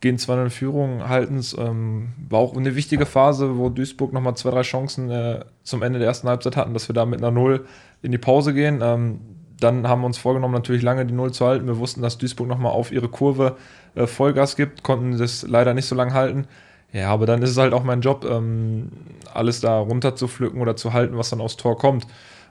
gehen 0.00 0.18
zwei 0.18 0.40
in 0.42 0.50
Führung, 0.50 1.08
halten 1.08 1.38
es. 1.38 1.56
Ähm, 1.56 2.08
war 2.28 2.40
auch 2.40 2.56
eine 2.56 2.74
wichtige 2.74 3.06
Phase, 3.06 3.56
wo 3.56 3.68
Duisburg 3.68 4.12
nochmal 4.12 4.36
zwei, 4.36 4.50
drei 4.50 4.62
Chancen 4.62 5.10
äh, 5.10 5.44
zum 5.62 5.82
Ende 5.82 5.98
der 5.98 6.08
ersten 6.08 6.28
Halbzeit 6.28 6.56
hatten, 6.56 6.74
dass 6.74 6.88
wir 6.88 6.94
da 6.94 7.04
mit 7.04 7.20
einer 7.20 7.30
Null 7.30 7.66
in 8.02 8.12
die 8.12 8.18
Pause 8.18 8.54
gehen. 8.54 8.80
Ähm, 8.82 9.20
dann 9.60 9.88
haben 9.88 10.02
wir 10.02 10.06
uns 10.06 10.18
vorgenommen, 10.18 10.54
natürlich 10.54 10.82
lange 10.82 11.04
die 11.06 11.14
Null 11.14 11.32
zu 11.32 11.46
halten. 11.46 11.66
Wir 11.66 11.78
wussten, 11.78 12.02
dass 12.02 12.18
Duisburg 12.18 12.48
nochmal 12.48 12.72
auf 12.72 12.92
ihre 12.92 13.08
Kurve 13.08 13.56
äh, 13.94 14.06
Vollgas 14.06 14.56
gibt, 14.56 14.82
konnten 14.82 15.18
das 15.18 15.42
leider 15.46 15.74
nicht 15.74 15.86
so 15.86 15.94
lange 15.94 16.14
halten. 16.14 16.46
Ja, 16.92 17.10
aber 17.10 17.26
dann 17.26 17.42
ist 17.42 17.50
es 17.50 17.58
halt 17.58 17.74
auch 17.74 17.84
mein 17.84 18.00
Job, 18.00 18.24
ähm, 18.28 18.90
alles 19.34 19.60
da 19.60 19.78
runter 19.78 20.16
zu 20.16 20.26
pflücken 20.26 20.60
oder 20.60 20.76
zu 20.76 20.92
halten, 20.92 21.18
was 21.18 21.30
dann 21.30 21.40
aufs 21.40 21.56
Tor 21.56 21.76
kommt. 21.76 22.06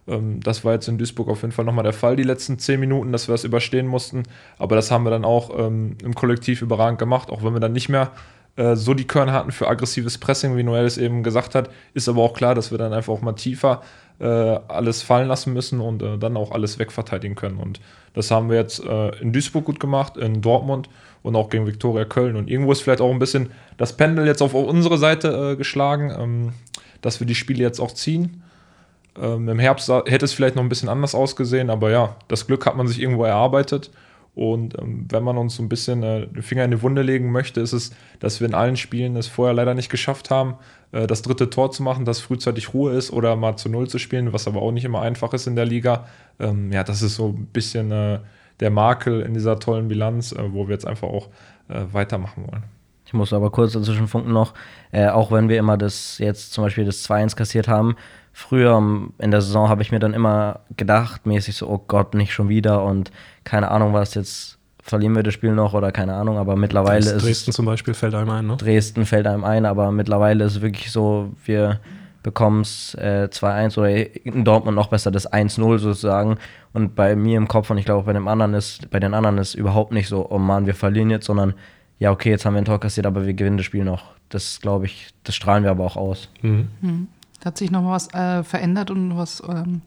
Ähm, 0.08 0.40
das 0.42 0.64
war 0.64 0.74
jetzt 0.74 0.88
in 0.88 0.98
Duisburg 0.98 1.30
auf 1.30 1.42
jeden 1.42 1.52
Fall 1.52 1.66
nochmal 1.66 1.84
der 1.84 1.94
Fall, 1.94 2.16
die 2.16 2.24
letzten 2.24 2.60
zehn 2.60 2.80
Minuten, 2.80 3.12
dass 3.12 3.28
wir 3.28 3.34
das 3.34 3.44
überstehen 3.44 3.88
mussten. 3.88 4.24
Aber 4.60 4.76
das 4.76 4.92
haben 4.92 5.06
wir 5.06 5.10
dann 5.10 5.26
auch 5.26 5.58
ähm, 5.58 5.98
im 6.04 6.14
Kollektiv 6.14 6.62
überragend 6.62 7.00
gemacht, 7.00 7.30
auch 7.32 7.44
wenn 7.44 7.54
wir 7.54 7.60
dann 7.60 7.74
nicht 7.74 7.90
mehr 7.90 8.12
äh, 8.58 8.76
so 8.76 8.94
die 8.94 9.08
Körner 9.08 9.34
hatten 9.34 9.52
für 9.52 9.68
aggressives 9.68 10.18
Pressing, 10.18 10.58
wie 10.58 10.64
Noel 10.64 10.86
es 10.86 10.98
eben 10.98 11.24
gesagt 11.24 11.56
hat. 11.56 11.70
Ist 11.94 12.10
aber 12.10 12.22
auch 12.22 12.34
klar, 12.34 12.56
dass 12.56 12.72
wir 12.72 12.78
dann 12.78 12.94
einfach 12.94 13.14
auch 13.14 13.22
mal 13.22 13.34
tiefer 13.34 13.82
äh, 14.20 14.26
alles 14.26 15.02
fallen 15.02 15.28
lassen 15.28 15.54
müssen 15.54 15.80
und 15.80 16.02
äh, 16.02 16.18
dann 16.18 16.38
auch 16.38 16.52
alles 16.52 16.80
wegverteidigen 16.80 17.36
können. 17.36 17.58
Und 17.58 17.80
das 18.14 18.32
haben 18.32 18.50
wir 18.50 18.58
jetzt 18.58 18.84
äh, 18.84 19.10
in 19.20 19.32
Duisburg 19.32 19.66
gut 19.66 19.80
gemacht, 19.80 20.18
in 20.18 20.42
Dortmund 20.42 20.90
und 21.22 21.36
auch 21.36 21.50
gegen 21.50 21.68
Viktoria 21.68 22.06
Köln. 22.06 22.36
Und 22.36 22.50
irgendwo 22.50 22.72
ist 22.72 22.82
vielleicht 22.82 23.02
auch 23.02 23.12
ein 23.12 23.20
bisschen 23.20 23.52
das 23.78 23.96
Pendel 23.96 24.26
jetzt 24.26 24.42
auf 24.42 24.54
unsere 24.54 24.98
Seite 24.98 25.52
äh, 25.52 25.56
geschlagen, 25.56 26.12
ähm, 26.18 26.54
dass 27.02 27.20
wir 27.20 27.28
die 27.28 27.36
Spiele 27.36 27.62
jetzt 27.62 27.80
auch 27.80 27.92
ziehen. 27.92 28.42
Ähm, 29.22 29.48
Im 29.50 29.60
Herbst 29.60 29.90
hätte 29.90 30.26
es 30.26 30.34
vielleicht 30.34 30.56
noch 30.56 30.64
ein 30.64 30.70
bisschen 30.70 30.90
anders 30.90 31.16
ausgesehen, 31.16 31.70
aber 31.70 31.92
ja, 31.92 32.16
das 32.28 32.48
Glück 32.48 32.66
hat 32.66 32.76
man 32.76 32.88
sich 32.88 33.00
irgendwo 33.00 33.24
erarbeitet. 33.24 33.92
Und 34.38 34.78
ähm, 34.78 35.08
wenn 35.10 35.24
man 35.24 35.36
uns 35.36 35.56
so 35.56 35.64
ein 35.64 35.68
bisschen 35.68 36.04
äh, 36.04 36.28
den 36.28 36.44
Finger 36.44 36.64
in 36.64 36.70
die 36.70 36.84
Wunde 36.84 37.02
legen 37.02 37.32
möchte, 37.32 37.60
ist 37.60 37.74
es, 37.74 37.90
dass 38.20 38.40
wir 38.40 38.48
in 38.48 38.54
allen 38.54 38.78
Spielen 38.78 39.16
es 39.16 39.26
vorher 39.26 39.56
leider 39.56 39.74
nicht 39.74 39.90
geschafft 39.90 40.30
haben, 40.30 40.58
äh, 40.92 41.08
das 41.08 41.24
dritte 41.24 41.50
Tor 41.50 41.72
zu 41.72 41.82
machen, 41.82 42.06
dass 42.06 42.20
frühzeitig 42.20 42.72
Ruhe 42.72 42.94
ist 42.94 43.12
oder 43.12 43.36
mal 43.36 43.58
zu 43.58 43.68
Null 43.68 43.90
zu 43.90 43.98
spielen, 43.98 44.34
was 44.34 44.48
aber 44.48 44.62
auch 44.62 44.72
nicht 44.72 44.86
immer 44.86 45.02
einfach 45.02 45.34
ist 45.34 45.48
in 45.48 45.56
der 45.56 45.66
Liga. 45.66 46.06
Ähm, 46.40 46.72
ja, 46.72 46.84
das 46.84 47.02
ist 47.02 47.16
so 47.16 47.30
ein 47.30 47.48
bisschen 47.48 47.92
äh, 47.92 48.20
der 48.60 48.70
Makel 48.70 49.22
in 49.22 49.34
dieser 49.34 49.58
tollen 49.58 49.88
Bilanz, 49.88 50.34
äh, 50.34 50.54
wo 50.54 50.68
wir 50.68 50.74
jetzt 50.74 50.86
einfach 50.86 51.08
auch 51.08 51.30
äh, 51.70 51.86
weitermachen 51.92 52.46
wollen. 52.48 52.77
Ich 53.08 53.14
muss 53.14 53.32
aber 53.32 53.52
kurz 53.52 53.72
dazwischen 53.72 54.08
funken 54.08 54.34
noch, 54.34 54.54
äh, 54.92 55.08
auch 55.08 55.32
wenn 55.32 55.48
wir 55.48 55.58
immer 55.58 55.78
das 55.78 56.18
jetzt 56.18 56.52
zum 56.52 56.66
Beispiel 56.66 56.84
das 56.84 57.10
2-1 57.10 57.38
kassiert 57.38 57.70
haben, 57.70 57.96
früher 58.34 58.78
in 59.18 59.32
der 59.32 59.42
Saison 59.42 59.70
habe 59.70 59.82
ich 59.82 59.94
mir 59.94 60.00
dann 60.00 60.14
immer 60.14 60.60
gedacht, 60.76 61.26
mäßig 61.26 61.56
so, 61.56 61.70
oh 61.70 61.84
Gott, 61.88 62.14
nicht 62.14 62.34
schon 62.34 62.50
wieder 62.50 62.84
und 62.84 63.12
keine 63.46 63.72
Ahnung, 63.72 63.94
was 63.94 64.14
jetzt 64.14 64.58
verlieren 64.84 65.16
wir 65.16 65.24
das 65.24 65.34
Spiel 65.34 65.54
noch 65.54 65.74
oder 65.74 65.94
keine 65.94 66.16
Ahnung, 66.16 66.38
aber 66.38 66.58
mittlerweile 66.58 67.00
Dresden 67.00 67.18
ist 67.18 67.26
Dresden 67.26 67.52
zum 67.54 67.66
Beispiel 67.66 67.94
fällt 67.94 68.14
einem 68.14 68.30
ein, 68.30 68.46
ne? 68.46 68.58
Dresden 68.58 69.06
fällt 69.06 69.26
einem 69.26 69.46
ein, 69.46 69.66
aber 69.66 69.92
mittlerweile 69.92 70.44
ist 70.44 70.58
es 70.58 70.62
wirklich 70.62 70.92
so, 70.92 71.32
wir 71.46 71.80
bekommen 72.24 72.62
es 72.62 72.94
äh, 72.96 73.30
2-1 73.32 73.78
oder 73.80 74.26
in 74.26 74.44
Dortmund 74.44 74.76
noch 74.76 74.90
besser 74.90 75.12
das 75.12 75.32
1-0 75.32 75.78
sozusagen. 75.78 76.38
Und 76.74 76.94
bei 76.94 77.16
mir 77.16 77.38
im 77.38 77.48
Kopf 77.48 77.70
und 77.70 77.78
ich 77.78 77.86
glaube 77.86 78.02
auch 78.02 78.06
bei 78.06 78.12
dem 78.12 78.28
anderen 78.28 78.54
ist, 78.54 78.90
bei 78.90 79.00
den 79.00 79.14
anderen 79.14 79.38
ist 79.38 79.56
überhaupt 79.56 79.94
nicht 79.94 80.10
so, 80.10 80.30
oh 80.30 80.38
Mann, 80.38 80.66
wir 80.66 80.76
verlieren 80.76 81.10
jetzt, 81.10 81.26
sondern 81.26 81.54
ja, 82.00 82.12
okay, 82.12 82.30
jetzt 82.30 82.46
haben 82.46 82.54
wir 82.54 82.62
ein 82.62 82.66
Tor 82.66 82.80
kassiert, 82.80 83.06
aber 83.06 83.26
wir 83.26 83.34
gewinnen 83.34 83.58
das 83.58 83.66
Spiel 83.66 83.84
noch. 83.84 84.04
Das 84.30 84.60
glaube 84.62 84.86
ich, 84.86 85.10
das 85.24 85.36
strahlen 85.36 85.64
wir 85.64 85.72
aber 85.72 85.86
auch 85.86 85.98
aus. 85.98 86.30
Mhm. 86.42 86.68
Mhm. 86.82 87.08
Da 87.40 87.48
hat 87.48 87.58
sich 87.58 87.72
noch 87.72 87.82
mal 87.82 87.92
was 87.92 88.14
äh, 88.14 88.44
verändert 88.44 88.92
und 88.92 89.16
was 89.18 89.42
ähm, 89.48 89.82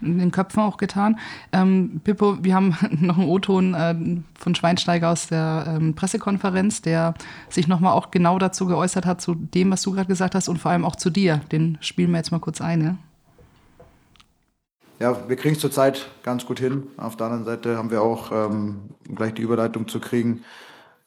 in 0.00 0.18
den 0.18 0.30
Köpfen 0.30 0.62
auch 0.62 0.76
getan. 0.76 1.18
Ähm, 1.52 2.00
Pippo, 2.04 2.42
wir 2.42 2.54
haben 2.54 2.76
noch 2.90 3.18
einen 3.18 3.28
O-Ton 3.28 3.74
äh, 3.74 3.94
von 4.38 4.54
Schweinsteiger 4.54 5.10
aus 5.10 5.26
der 5.26 5.76
ähm, 5.76 5.94
Pressekonferenz, 5.94 6.82
der 6.82 7.14
sich 7.48 7.68
noch 7.68 7.80
mal 7.80 7.92
auch 7.92 8.10
genau 8.10 8.38
dazu 8.38 8.66
geäußert 8.66 9.06
hat, 9.06 9.20
zu 9.20 9.34
dem, 9.34 9.70
was 9.70 9.82
du 9.82 9.92
gerade 9.92 10.08
gesagt 10.08 10.34
hast 10.34 10.48
und 10.48 10.58
vor 10.58 10.70
allem 10.70 10.84
auch 10.84 10.96
zu 10.96 11.10
dir. 11.10 11.40
Den 11.52 11.78
spielen 11.80 12.10
wir 12.10 12.18
jetzt 12.18 12.32
mal 12.32 12.38
kurz 12.38 12.60
ein. 12.60 12.82
Ja? 12.82 12.96
ja, 15.00 15.28
wir 15.28 15.36
kriegen 15.36 15.54
es 15.54 15.60
zurzeit 15.60 16.06
ganz 16.22 16.46
gut 16.46 16.60
hin. 16.60 16.84
Auf 16.96 17.16
der 17.16 17.26
anderen 17.26 17.44
Seite 17.44 17.76
haben 17.76 17.90
wir 17.90 18.02
auch, 18.02 18.30
ähm, 18.30 18.76
um 19.08 19.14
gleich 19.14 19.34
die 19.34 19.42
Überleitung 19.42 19.88
zu 19.88 19.98
kriegen, 19.98 20.44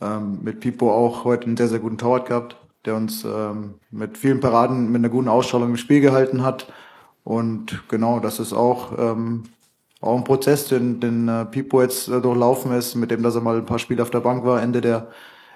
ähm, 0.04 0.40
mit 0.42 0.60
Pipo 0.60 0.92
auch 0.92 1.24
heute 1.24 1.46
einen 1.46 1.58
sehr, 1.58 1.68
sehr 1.68 1.80
guten 1.80 1.98
Torwart 1.98 2.28
gehabt, 2.28 2.58
der 2.86 2.96
uns 2.96 3.24
ähm, 3.24 3.76
mit 3.92 4.18
vielen 4.18 4.40
Paraden, 4.40 4.92
mit 4.92 5.00
einer 5.00 5.10
guten 5.10 5.30
Ausstrahlung 5.30 5.70
im 5.70 5.78
Spiel 5.78 6.02
gehalten 6.02 6.44
hat. 6.44 6.72
Und 7.24 7.84
genau, 7.88 8.20
das 8.20 8.40
ist 8.40 8.54
auch, 8.54 8.98
ähm, 8.98 9.44
auch 10.02 10.18
ein 10.18 10.24
Prozess, 10.26 10.68
den, 10.68 11.00
den 11.00 11.28
äh, 11.28 11.46
Pipo 11.46 11.82
jetzt 11.82 12.10
äh, 12.10 12.20
durchlaufen 12.20 12.74
ist, 12.74 12.96
mit 12.96 13.12
dem, 13.12 13.24
dass 13.24 13.36
er 13.36 13.42
mal 13.42 13.58
ein 13.58 13.66
paar 13.66 13.80
Spiele 13.80 14.04
auf 14.04 14.10
der 14.10 14.20
Bank 14.20 14.44
war, 14.44 14.62
Ende 14.62 14.82
der, 14.82 15.08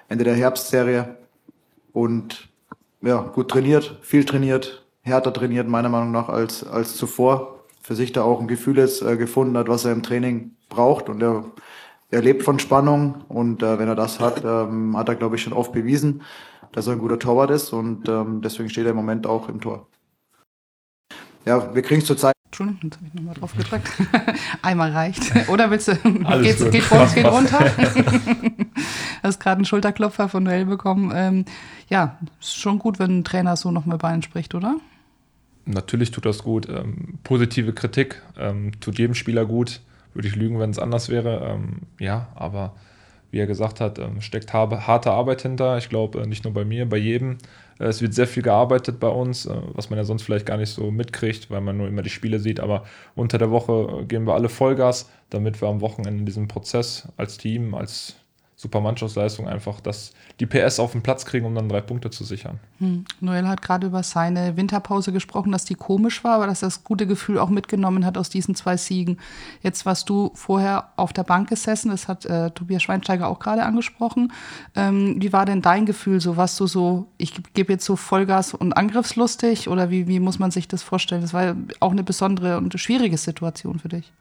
Ende 0.08 0.24
der 0.24 0.34
Herbstserie. 0.34 1.16
Und 1.92 2.48
ja, 3.02 3.20
gut 3.20 3.50
trainiert, 3.50 3.98
viel 4.02 4.24
trainiert, 4.24 4.86
härter 5.02 5.32
trainiert, 5.32 5.68
meiner 5.68 5.88
Meinung 5.88 6.10
nach, 6.10 6.28
als, 6.28 6.66
als 6.66 6.96
zuvor 6.96 7.58
für 7.82 7.94
sich 7.94 8.12
da 8.12 8.22
auch 8.22 8.40
ein 8.40 8.48
Gefühl 8.48 8.78
jetzt 8.78 9.02
äh, 9.02 9.16
gefunden 9.16 9.56
hat, 9.56 9.68
was 9.68 9.84
er 9.84 9.92
im 9.92 10.02
Training 10.02 10.52
braucht. 10.68 11.08
Und 11.08 11.22
er, 11.22 11.44
er 12.10 12.22
lebt 12.22 12.42
von 12.42 12.58
Spannung 12.58 13.22
und 13.28 13.62
äh, 13.62 13.78
wenn 13.78 13.88
er 13.88 13.94
das 13.94 14.20
hat, 14.20 14.42
ähm, 14.44 14.96
hat 14.96 15.08
er, 15.08 15.14
glaube 15.14 15.36
ich, 15.36 15.42
schon 15.42 15.52
oft 15.52 15.72
bewiesen, 15.72 16.22
dass 16.72 16.86
er 16.86 16.94
ein 16.94 16.98
guter 16.98 17.18
Torwart 17.18 17.50
ist 17.50 17.72
und 17.72 18.08
ähm, 18.08 18.40
deswegen 18.42 18.70
steht 18.70 18.84
er 18.84 18.90
im 18.90 18.96
Moment 18.96 19.26
auch 19.26 19.48
im 19.48 19.60
Tor. 19.60 19.86
Ja, 21.44 21.74
wir 21.74 21.82
kriegen 21.82 22.00
es 22.00 22.06
zurzeit. 22.06 22.34
Entschuldigung, 22.46 22.80
jetzt 22.82 22.96
habe 22.96 23.06
ich 23.08 23.14
nochmal 23.14 23.34
drauf 23.34 23.54
gedrückt. 23.54 23.88
Einmal 24.62 24.92
reicht. 24.92 25.48
Oder 25.48 25.70
willst 25.70 25.88
du, 25.88 25.96
geht's, 26.42 26.62
gut. 26.62 26.72
geht 26.72 26.90
hoch, 26.90 27.14
geht 27.14 27.26
runter? 27.26 27.58
hast 29.22 29.40
gerade 29.40 29.56
einen 29.56 29.64
Schulterklopfer 29.66 30.28
von 30.28 30.44
Noel 30.44 30.64
bekommen. 30.64 31.12
Ähm, 31.14 31.44
ja, 31.88 32.18
ist 32.40 32.56
schon 32.56 32.78
gut, 32.78 32.98
wenn 32.98 33.18
ein 33.18 33.24
Trainer 33.24 33.56
so 33.56 33.70
nochmal 33.70 33.98
bei 33.98 34.12
Ihnen 34.12 34.22
spricht, 34.22 34.54
oder? 34.54 34.76
Natürlich 35.66 36.10
tut 36.10 36.24
das 36.24 36.42
gut. 36.42 36.68
Ähm, 36.68 37.18
positive 37.22 37.74
Kritik 37.74 38.22
ähm, 38.38 38.72
tut 38.80 38.98
jedem 38.98 39.14
Spieler 39.14 39.44
gut. 39.44 39.82
Würde 40.14 40.28
ich 40.28 40.36
lügen, 40.36 40.58
wenn 40.58 40.70
es 40.70 40.78
anders 40.78 41.08
wäre. 41.08 41.46
Ähm, 41.46 41.82
ja, 41.98 42.28
aber 42.34 42.74
wie 43.30 43.38
er 43.38 43.46
gesagt 43.46 43.80
hat, 43.80 43.98
ähm, 43.98 44.20
steckt 44.20 44.52
harte 44.52 45.10
Arbeit 45.10 45.42
hinter. 45.42 45.76
Ich 45.78 45.88
glaube, 45.88 46.20
äh, 46.20 46.26
nicht 46.26 46.44
nur 46.44 46.54
bei 46.54 46.64
mir, 46.64 46.88
bei 46.88 46.96
jedem. 46.96 47.38
Äh, 47.78 47.84
es 47.84 48.00
wird 48.00 48.14
sehr 48.14 48.26
viel 48.26 48.42
gearbeitet 48.42 49.00
bei 49.00 49.08
uns, 49.08 49.46
äh, 49.46 49.54
was 49.74 49.90
man 49.90 49.98
ja 49.98 50.04
sonst 50.04 50.22
vielleicht 50.22 50.46
gar 50.46 50.56
nicht 50.56 50.70
so 50.70 50.90
mitkriegt, 50.90 51.50
weil 51.50 51.60
man 51.60 51.76
nur 51.76 51.88
immer 51.88 52.02
die 52.02 52.10
Spiele 52.10 52.38
sieht. 52.38 52.60
Aber 52.60 52.84
unter 53.14 53.38
der 53.38 53.50
Woche 53.50 54.04
geben 54.06 54.26
wir 54.26 54.34
alle 54.34 54.48
Vollgas, 54.48 55.10
damit 55.30 55.60
wir 55.60 55.68
am 55.68 55.80
Wochenende 55.80 56.24
diesen 56.24 56.48
Prozess 56.48 57.08
als 57.16 57.38
Team, 57.38 57.74
als 57.74 58.16
super 58.60 58.80
Mannschaftsleistung 58.80 59.46
einfach 59.46 59.80
das, 59.80 60.10
die 60.40 60.46
PS 60.46 60.80
auf 60.80 60.90
den 60.90 61.00
Platz 61.00 61.24
kriegen, 61.24 61.46
um 61.46 61.54
dann 61.54 61.68
drei 61.68 61.80
Punkte 61.80 62.10
zu 62.10 62.24
sichern. 62.24 62.58
Hm. 62.80 63.04
Noel 63.20 63.46
hat 63.46 63.62
gerade 63.62 63.86
über 63.86 64.02
seine 64.02 64.56
Winterpause 64.56 65.12
gesprochen, 65.12 65.52
dass 65.52 65.64
die 65.64 65.76
komisch 65.76 66.24
war, 66.24 66.34
aber 66.34 66.48
dass 66.48 66.62
er 66.62 66.66
das 66.66 66.82
gute 66.82 67.06
Gefühl 67.06 67.38
auch 67.38 67.50
mitgenommen 67.50 68.04
hat 68.04 68.18
aus 68.18 68.30
diesen 68.30 68.56
zwei 68.56 68.76
Siegen. 68.76 69.18
Jetzt 69.62 69.86
warst 69.86 70.10
du 70.10 70.32
vorher 70.34 70.88
auf 70.96 71.12
der 71.12 71.22
Bank 71.22 71.48
gesessen, 71.48 71.90
das 71.90 72.08
hat 72.08 72.26
äh, 72.26 72.50
Tobias 72.50 72.82
Schweinsteiger 72.82 73.28
auch 73.28 73.38
gerade 73.38 73.62
angesprochen. 73.62 74.32
Ähm, 74.74 75.22
wie 75.22 75.32
war 75.32 75.46
denn 75.46 75.62
dein 75.62 75.86
Gefühl? 75.86 76.20
So 76.20 76.36
warst 76.36 76.58
du 76.58 76.66
so, 76.66 77.06
ich 77.16 77.40
gebe 77.54 77.72
jetzt 77.72 77.84
so 77.84 77.94
Vollgas 77.94 78.54
und 78.54 78.72
angriffslustig 78.72 79.68
oder 79.68 79.88
wie, 79.90 80.08
wie 80.08 80.18
muss 80.18 80.40
man 80.40 80.50
sich 80.50 80.66
das 80.66 80.82
vorstellen? 80.82 81.22
Das 81.22 81.32
war 81.32 81.44
ja 81.44 81.56
auch 81.78 81.92
eine 81.92 82.02
besondere 82.02 82.58
und 82.58 82.76
schwierige 82.80 83.18
Situation 83.18 83.78
für 83.78 83.88
dich. 83.88 84.12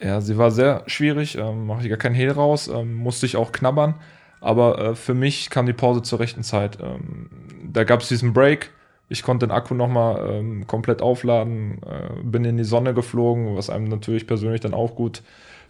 Ja, 0.00 0.20
sie 0.20 0.38
war 0.38 0.50
sehr 0.50 0.82
schwierig, 0.86 1.36
ähm, 1.36 1.66
mache 1.66 1.82
ich 1.82 1.88
gar 1.88 1.98
keinen 1.98 2.14
Hehl 2.14 2.30
raus, 2.30 2.68
ähm, 2.68 2.94
musste 2.94 3.26
ich 3.26 3.36
auch 3.36 3.52
knabbern. 3.52 3.94
Aber 4.40 4.78
äh, 4.78 4.94
für 4.94 5.12
mich 5.14 5.50
kam 5.50 5.66
die 5.66 5.74
Pause 5.74 6.02
zur 6.02 6.20
rechten 6.20 6.42
Zeit. 6.42 6.78
Ähm, 6.82 7.28
da 7.70 7.84
gab 7.84 8.00
es 8.00 8.08
diesen 8.08 8.32
Break. 8.32 8.70
Ich 9.10 9.22
konnte 9.22 9.46
den 9.46 9.52
Akku 9.52 9.74
nochmal 9.74 10.30
ähm, 10.30 10.66
komplett 10.66 11.02
aufladen, 11.02 11.82
äh, 11.82 12.22
bin 12.22 12.44
in 12.44 12.56
die 12.56 12.64
Sonne 12.64 12.94
geflogen, 12.94 13.56
was 13.56 13.68
einem 13.68 13.84
natürlich 13.88 14.26
persönlich 14.26 14.60
dann 14.62 14.72
auch 14.72 14.94
gut 14.94 15.22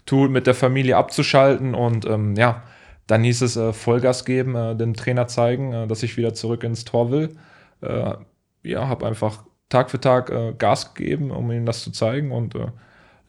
tut, 0.06 0.30
mit 0.30 0.46
der 0.46 0.54
Familie 0.54 0.96
abzuschalten. 0.96 1.74
Und 1.74 2.06
ähm, 2.06 2.36
ja, 2.36 2.62
dann 3.08 3.24
hieß 3.24 3.42
es 3.42 3.56
äh, 3.56 3.72
Vollgas 3.72 4.24
geben, 4.24 4.54
äh, 4.54 4.76
dem 4.76 4.94
Trainer 4.94 5.26
zeigen, 5.26 5.72
äh, 5.72 5.86
dass 5.88 6.04
ich 6.04 6.16
wieder 6.16 6.34
zurück 6.34 6.62
ins 6.62 6.84
Tor 6.84 7.10
will. 7.10 7.36
Äh, 7.80 8.14
ja, 8.62 8.88
habe 8.88 9.06
einfach 9.06 9.44
Tag 9.68 9.90
für 9.90 10.00
Tag 10.00 10.30
äh, 10.30 10.52
Gas 10.56 10.94
gegeben, 10.94 11.32
um 11.32 11.50
ihm 11.50 11.66
das 11.66 11.82
zu 11.82 11.90
zeigen. 11.90 12.30
Und 12.30 12.54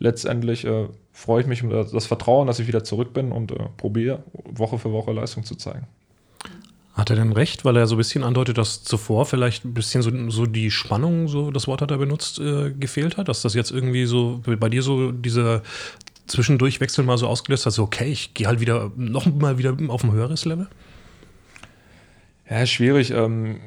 letztendlich 0.01 0.65
äh, 0.65 0.87
freue 1.13 1.41
ich 1.41 1.47
mich 1.47 1.63
um 1.63 1.69
das 1.69 2.05
Vertrauen, 2.07 2.47
dass 2.47 2.59
ich 2.59 2.67
wieder 2.67 2.83
zurück 2.83 3.13
bin 3.13 3.31
und 3.31 3.51
äh, 3.51 3.55
probiere, 3.77 4.23
Woche 4.33 4.79
für 4.79 4.91
Woche 4.91 5.13
Leistung 5.13 5.43
zu 5.45 5.55
zeigen. 5.55 5.87
Hat 6.93 7.09
er 7.09 7.15
denn 7.15 7.31
recht, 7.31 7.63
weil 7.63 7.77
er 7.77 7.87
so 7.87 7.95
ein 7.95 7.99
bisschen 7.99 8.23
andeutet, 8.23 8.57
dass 8.57 8.83
zuvor 8.83 9.25
vielleicht 9.25 9.63
ein 9.63 9.73
bisschen 9.73 10.01
so, 10.01 10.29
so 10.29 10.45
die 10.45 10.71
Spannung, 10.71 11.27
so 11.27 11.51
das 11.51 11.67
Wort 11.67 11.81
hat 11.81 11.91
er 11.91 11.97
benutzt, 11.97 12.39
äh, 12.39 12.71
gefehlt 12.71 13.17
hat? 13.17 13.29
Dass 13.29 13.43
das 13.43 13.53
jetzt 13.53 13.71
irgendwie 13.71 14.05
so 14.05 14.41
bei 14.45 14.69
dir 14.69 14.81
so 14.81 15.11
dieser 15.11 15.61
Zwischendurchwechsel 16.27 17.05
mal 17.05 17.17
so 17.17 17.27
ausgelöst 17.27 17.65
hat, 17.65 17.73
so 17.73 17.83
okay, 17.83 18.11
ich 18.11 18.33
gehe 18.33 18.47
halt 18.47 18.59
wieder 18.59 18.91
noch 18.95 19.27
mal 19.27 19.57
wieder 19.57 19.77
auf 19.87 20.03
ein 20.03 20.11
höheres 20.11 20.45
Level? 20.45 20.67
Ja, 22.49 22.65
schwierig. 22.65 23.11
Ähm, 23.11 23.61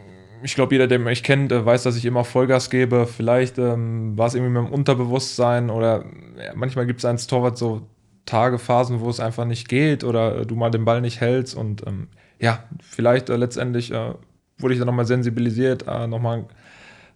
ich 0.44 0.54
glaube, 0.54 0.74
jeder, 0.74 0.86
der 0.86 0.98
mich 0.98 1.22
kennt, 1.22 1.50
äh, 1.52 1.64
weiß, 1.64 1.82
dass 1.84 1.96
ich 1.96 2.04
immer 2.04 2.24
Vollgas 2.24 2.68
gebe. 2.68 3.06
Vielleicht 3.06 3.58
ähm, 3.58 4.16
war 4.16 4.26
es 4.26 4.34
irgendwie 4.34 4.52
mit 4.52 4.68
dem 4.68 4.72
Unterbewusstsein 4.72 5.70
oder 5.70 6.04
ja, 6.36 6.52
manchmal 6.54 6.86
gibt 6.86 7.00
es 7.00 7.04
als 7.04 7.26
Torwart 7.26 7.56
so 7.56 7.86
Tage, 8.26 8.58
Phasen, 8.58 9.00
wo 9.00 9.08
es 9.08 9.20
einfach 9.20 9.46
nicht 9.46 9.68
geht 9.68 10.04
oder 10.04 10.40
äh, 10.40 10.46
du 10.46 10.54
mal 10.54 10.70
den 10.70 10.84
Ball 10.84 11.00
nicht 11.00 11.20
hältst 11.20 11.54
und 11.54 11.86
ähm, 11.86 12.08
ja, 12.38 12.64
vielleicht 12.80 13.30
äh, 13.30 13.36
letztendlich 13.36 13.90
äh, 13.90 14.14
wurde 14.58 14.74
ich 14.74 14.78
dann 14.78 14.86
nochmal 14.86 15.06
sensibilisiert, 15.06 15.86
äh, 15.88 16.06
nochmal, 16.06 16.44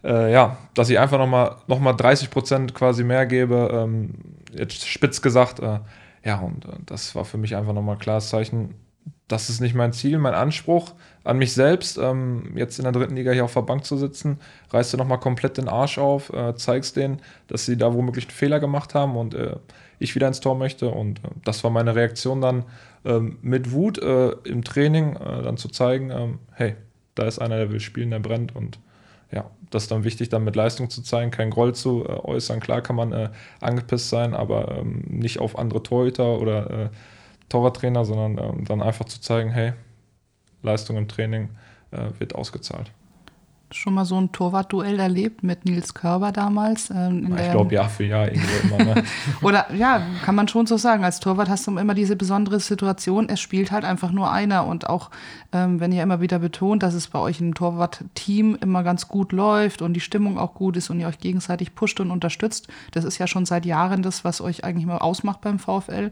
äh, 0.05 0.33
ja, 0.33 0.57
dass 0.75 0.89
ich 0.89 0.99
einfach 0.99 1.19
nochmal 1.19 1.57
noch 1.67 1.81
mal 1.81 1.93
30 1.93 2.31
Prozent 2.31 2.75
quasi 2.75 3.05
mehr 3.05 3.27
gebe, 3.27 3.71
ähm, 3.73 4.15
jetzt 4.57 4.89
spitz 4.89 5.21
gesagt, 5.21 5.61
äh, 5.61 5.81
ja, 6.25 6.41
und 6.41 6.67
das 6.87 7.15
war 7.15 7.25
für 7.25 7.39
mich 7.39 7.57
einfach 7.57 7.75
nochmal 7.75 7.97
ein 7.97 8.01
klares 8.01 8.31
Zeichen, 8.31 8.75
das 9.29 9.51
ist 9.51 9.61
nicht 9.61 9.75
mein 9.75 9.93
Ziel, 9.93 10.19
mein 10.19 10.35
Anspruch 10.35 10.95
an 11.23 11.37
mich 11.37 11.53
selbst, 11.53 11.99
ähm, 11.99 12.55
jetzt 12.57 12.79
in 12.79 12.85
der 12.85 12.93
dritten 12.93 13.15
Liga 13.15 13.33
hier 13.33 13.45
auf 13.45 13.53
der 13.53 13.61
Bank 13.61 13.85
zu 13.85 13.99
sitzen, 13.99 14.39
reißt 14.71 14.95
du 14.95 14.97
nochmal 14.97 15.21
komplett 15.21 15.59
den 15.59 15.69
Arsch 15.69 15.99
auf, 15.99 16.33
äh, 16.33 16.55
zeigst 16.57 16.97
denen, 16.97 17.21
dass 17.47 17.67
sie 17.67 17.77
da 17.77 17.93
womöglich 17.93 18.25
einen 18.25 18.35
Fehler 18.35 18.59
gemacht 18.59 18.95
haben 18.95 19.17
und 19.17 19.35
äh, 19.35 19.57
ich 19.99 20.15
wieder 20.15 20.29
ins 20.29 20.41
Tor 20.41 20.57
möchte. 20.57 20.89
Und 20.89 21.19
äh, 21.19 21.29
das 21.45 21.63
war 21.63 21.71
meine 21.71 21.95
Reaktion 21.95 22.41
dann 22.41 22.65
ähm, 23.05 23.37
mit 23.43 23.73
Wut 23.73 23.99
äh, 23.99 24.31
im 24.45 24.65
Training, 24.65 25.17
äh, 25.17 25.43
dann 25.43 25.59
zu 25.59 25.69
zeigen, 25.69 26.11
ähm, 26.11 26.39
hey, 26.53 26.77
da 27.15 27.27
ist 27.27 27.39
einer, 27.39 27.57
der 27.57 27.71
will 27.71 27.81
spielen, 27.81 28.11
der 28.11 28.21
brennt 28.21 28.57
und 28.57 28.79
ja, 29.31 29.51
das 29.69 29.83
ist 29.83 29.91
dann 29.91 30.05
wichtig, 30.05 30.31
dann 30.31 30.45
mit 30.45 30.57
Leistung 30.57 30.89
zu 30.89 31.03
zeigen, 31.03 31.31
kein 31.31 31.51
Groll 31.51 31.75
zu 31.75 32.03
äh, 32.05 32.13
äußern. 32.13 32.61
Klar 32.61 32.81
kann 32.81 32.97
man 32.97 33.29
angepisst 33.61 34.09
sein, 34.09 34.33
aber 34.33 34.79
ähm, 34.79 35.03
nicht 35.07 35.39
auf 35.39 35.59
andere 35.59 35.83
Torhüter 35.83 36.41
oder 36.41 36.91
Torwarttrainer, 37.49 38.05
sondern 38.05 38.39
ähm, 38.39 38.65
dann 38.65 38.83
einfach 38.83 39.05
zu 39.07 39.21
zeigen, 39.21 39.51
hey, 39.51 39.73
Leistung 40.63 40.97
im 40.97 41.09
Training 41.09 41.51
äh, 41.91 42.11
wird 42.19 42.35
ausgezahlt. 42.35 42.91
Schon 43.71 43.95
mal 43.95 44.07
so 44.07 44.19
ein 44.19 44.33
Torwartduell 44.33 44.99
erlebt 44.99 45.43
mit 45.43 45.67
Nils 45.67 45.93
Körber 45.93 46.33
damals? 46.33 46.89
Ähm, 46.91 47.27
in 47.27 47.37
Ich 47.37 47.51
glaube, 47.51 47.75
Jahr 47.75 47.89
für 47.89 48.05
Jahr 48.05 48.27
irgendwo 48.27 48.75
immer. 48.75 48.95
Ne? 48.95 49.05
Oder 49.43 49.67
ja, 49.75 50.03
kann 50.25 50.35
man 50.35 50.49
schon 50.49 50.67
so 50.67 50.79
sagen. 50.79 51.05
Als 51.05 51.21
Torwart 51.21 51.51
hast 51.51 51.67
du 51.67 51.77
immer 51.77 51.95
diese 51.95 52.17
besondere 52.17 52.61
Situation. 52.61 53.29
Es 53.29 53.41
spielt 53.41 53.71
halt 53.71 53.85
einfach 53.85 54.11
nur 54.11 54.33
einer. 54.33 54.67
Und 54.67 54.89
auch 54.89 55.11
ähm, 55.53 55.81
wenn 55.81 55.93
ihr 55.93 56.03
immer 56.03 56.21
wieder 56.21 56.39
betont, 56.39 56.83
dass 56.83 56.95
es 56.95 57.09
bei 57.09 57.19
euch 57.19 57.41
im 57.41 57.55
Torwart-Team 57.55 58.59
immer 58.61 58.83
ganz 58.83 59.09
gut 59.09 59.33
läuft 59.33 59.83
und 59.83 59.95
die 59.95 60.01
Stimmung 60.01 60.39
auch 60.39 60.55
gut 60.55 60.77
ist 60.77 60.91
und 60.91 61.01
ihr 61.01 61.09
euch 61.09 61.19
gegenseitig 61.19 61.75
pusht 61.75 62.01
und 62.01 62.11
unterstützt, 62.11 62.69
das 62.93 63.05
ist 63.05 63.19
ja 63.19 63.27
schon 63.27 63.47
seit 63.47 63.67
Jahren 63.67 64.03
das, 64.03 64.25
was 64.25 64.41
euch 64.41 64.65
eigentlich 64.65 64.87
mal 64.87 64.99
ausmacht 64.99 65.41
beim 65.41 65.59
VfL. 65.59 66.11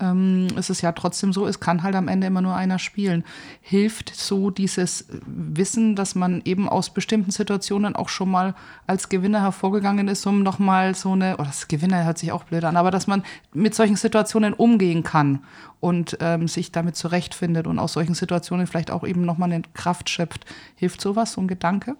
Ähm, 0.00 0.48
es 0.56 0.70
ist 0.70 0.80
ja 0.80 0.92
trotzdem 0.92 1.32
so, 1.32 1.46
es 1.46 1.60
kann 1.60 1.82
halt 1.82 1.94
am 1.94 2.08
Ende 2.08 2.26
immer 2.26 2.40
nur 2.40 2.54
einer 2.54 2.78
spielen. 2.78 3.24
Hilft 3.60 4.14
so 4.14 4.50
dieses 4.50 5.06
Wissen, 5.26 5.94
dass 5.94 6.14
man 6.14 6.40
eben 6.44 6.68
aus 6.68 6.89
aus 6.90 6.94
bestimmten 6.94 7.30
Situationen 7.30 7.94
auch 7.94 8.08
schon 8.08 8.30
mal 8.30 8.54
als 8.86 9.08
Gewinner 9.08 9.42
hervorgegangen 9.42 10.08
ist, 10.08 10.26
um 10.26 10.42
nochmal 10.42 10.94
so 10.96 11.12
eine, 11.12 11.36
oh, 11.38 11.44
das 11.44 11.68
Gewinner 11.68 12.04
hört 12.04 12.18
sich 12.18 12.32
auch 12.32 12.44
blöd 12.44 12.64
an, 12.64 12.76
aber 12.76 12.90
dass 12.90 13.06
man 13.06 13.22
mit 13.54 13.74
solchen 13.74 13.96
Situationen 13.96 14.52
umgehen 14.54 15.04
kann 15.04 15.44
und 15.78 16.18
ähm, 16.20 16.48
sich 16.48 16.72
damit 16.72 16.96
zurechtfindet 16.96 17.68
und 17.68 17.78
aus 17.78 17.92
solchen 17.92 18.14
Situationen 18.14 18.66
vielleicht 18.66 18.90
auch 18.90 19.06
eben 19.06 19.24
nochmal 19.24 19.52
eine 19.52 19.62
Kraft 19.72 20.10
schöpft. 20.10 20.44
Hilft 20.74 21.00
sowas, 21.00 21.32
so 21.34 21.40
ein 21.40 21.48
Gedanke? 21.48 21.96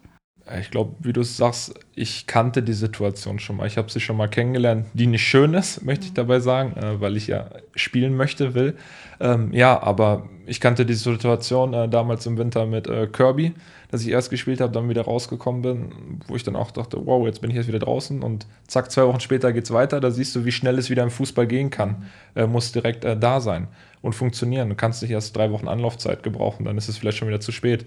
Ich 0.58 0.70
glaube, 0.72 0.96
wie 1.00 1.12
du 1.12 1.22
sagst, 1.22 1.74
ich 1.94 2.26
kannte 2.26 2.62
die 2.62 2.72
Situation 2.72 3.38
schon 3.38 3.56
mal. 3.56 3.68
Ich 3.68 3.76
habe 3.76 3.90
sie 3.90 4.00
schon 4.00 4.16
mal 4.16 4.26
kennengelernt, 4.26 4.86
die 4.94 5.06
nicht 5.06 5.22
schön 5.22 5.54
ist, 5.54 5.84
möchte 5.84 6.06
ich 6.06 6.14
dabei 6.14 6.40
sagen, 6.40 6.76
äh, 6.76 7.00
weil 7.00 7.16
ich 7.16 7.28
ja 7.28 7.50
spielen 7.76 8.16
möchte, 8.16 8.54
will. 8.54 8.76
Ähm, 9.20 9.52
ja, 9.52 9.80
aber 9.80 10.28
ich 10.46 10.60
kannte 10.60 10.84
die 10.84 10.94
Situation 10.94 11.72
äh, 11.74 11.88
damals 11.88 12.26
im 12.26 12.36
Winter 12.36 12.66
mit 12.66 12.88
äh, 12.88 13.06
Kirby, 13.06 13.54
dass 13.90 14.02
ich 14.02 14.08
erst 14.08 14.30
gespielt 14.30 14.60
habe, 14.60 14.72
dann 14.72 14.88
wieder 14.88 15.02
rausgekommen 15.02 15.62
bin, 15.62 16.20
wo 16.28 16.36
ich 16.36 16.44
dann 16.44 16.54
auch 16.54 16.70
dachte, 16.70 17.04
wow, 17.04 17.26
jetzt 17.26 17.40
bin 17.40 17.50
ich 17.50 17.56
jetzt 17.56 17.66
wieder 17.66 17.80
draußen 17.80 18.22
und 18.22 18.46
zack, 18.66 18.90
zwei 18.90 19.06
Wochen 19.06 19.20
später 19.20 19.52
geht 19.52 19.64
es 19.64 19.72
weiter. 19.72 20.00
Da 20.00 20.10
siehst 20.10 20.34
du, 20.36 20.44
wie 20.44 20.52
schnell 20.52 20.78
es 20.78 20.90
wieder 20.90 21.02
im 21.02 21.10
Fußball 21.10 21.46
gehen 21.46 21.70
kann. 21.70 22.06
Äh, 22.36 22.46
muss 22.46 22.70
direkt 22.70 23.04
äh, 23.04 23.16
da 23.16 23.40
sein 23.40 23.66
und 24.00 24.14
funktionieren. 24.14 24.68
Du 24.68 24.76
kannst 24.76 25.02
nicht 25.02 25.10
erst 25.10 25.36
drei 25.36 25.50
Wochen 25.50 25.66
Anlaufzeit 25.66 26.22
gebrauchen, 26.22 26.64
dann 26.64 26.78
ist 26.78 26.88
es 26.88 26.98
vielleicht 26.98 27.18
schon 27.18 27.28
wieder 27.28 27.40
zu 27.40 27.50
spät. 27.50 27.84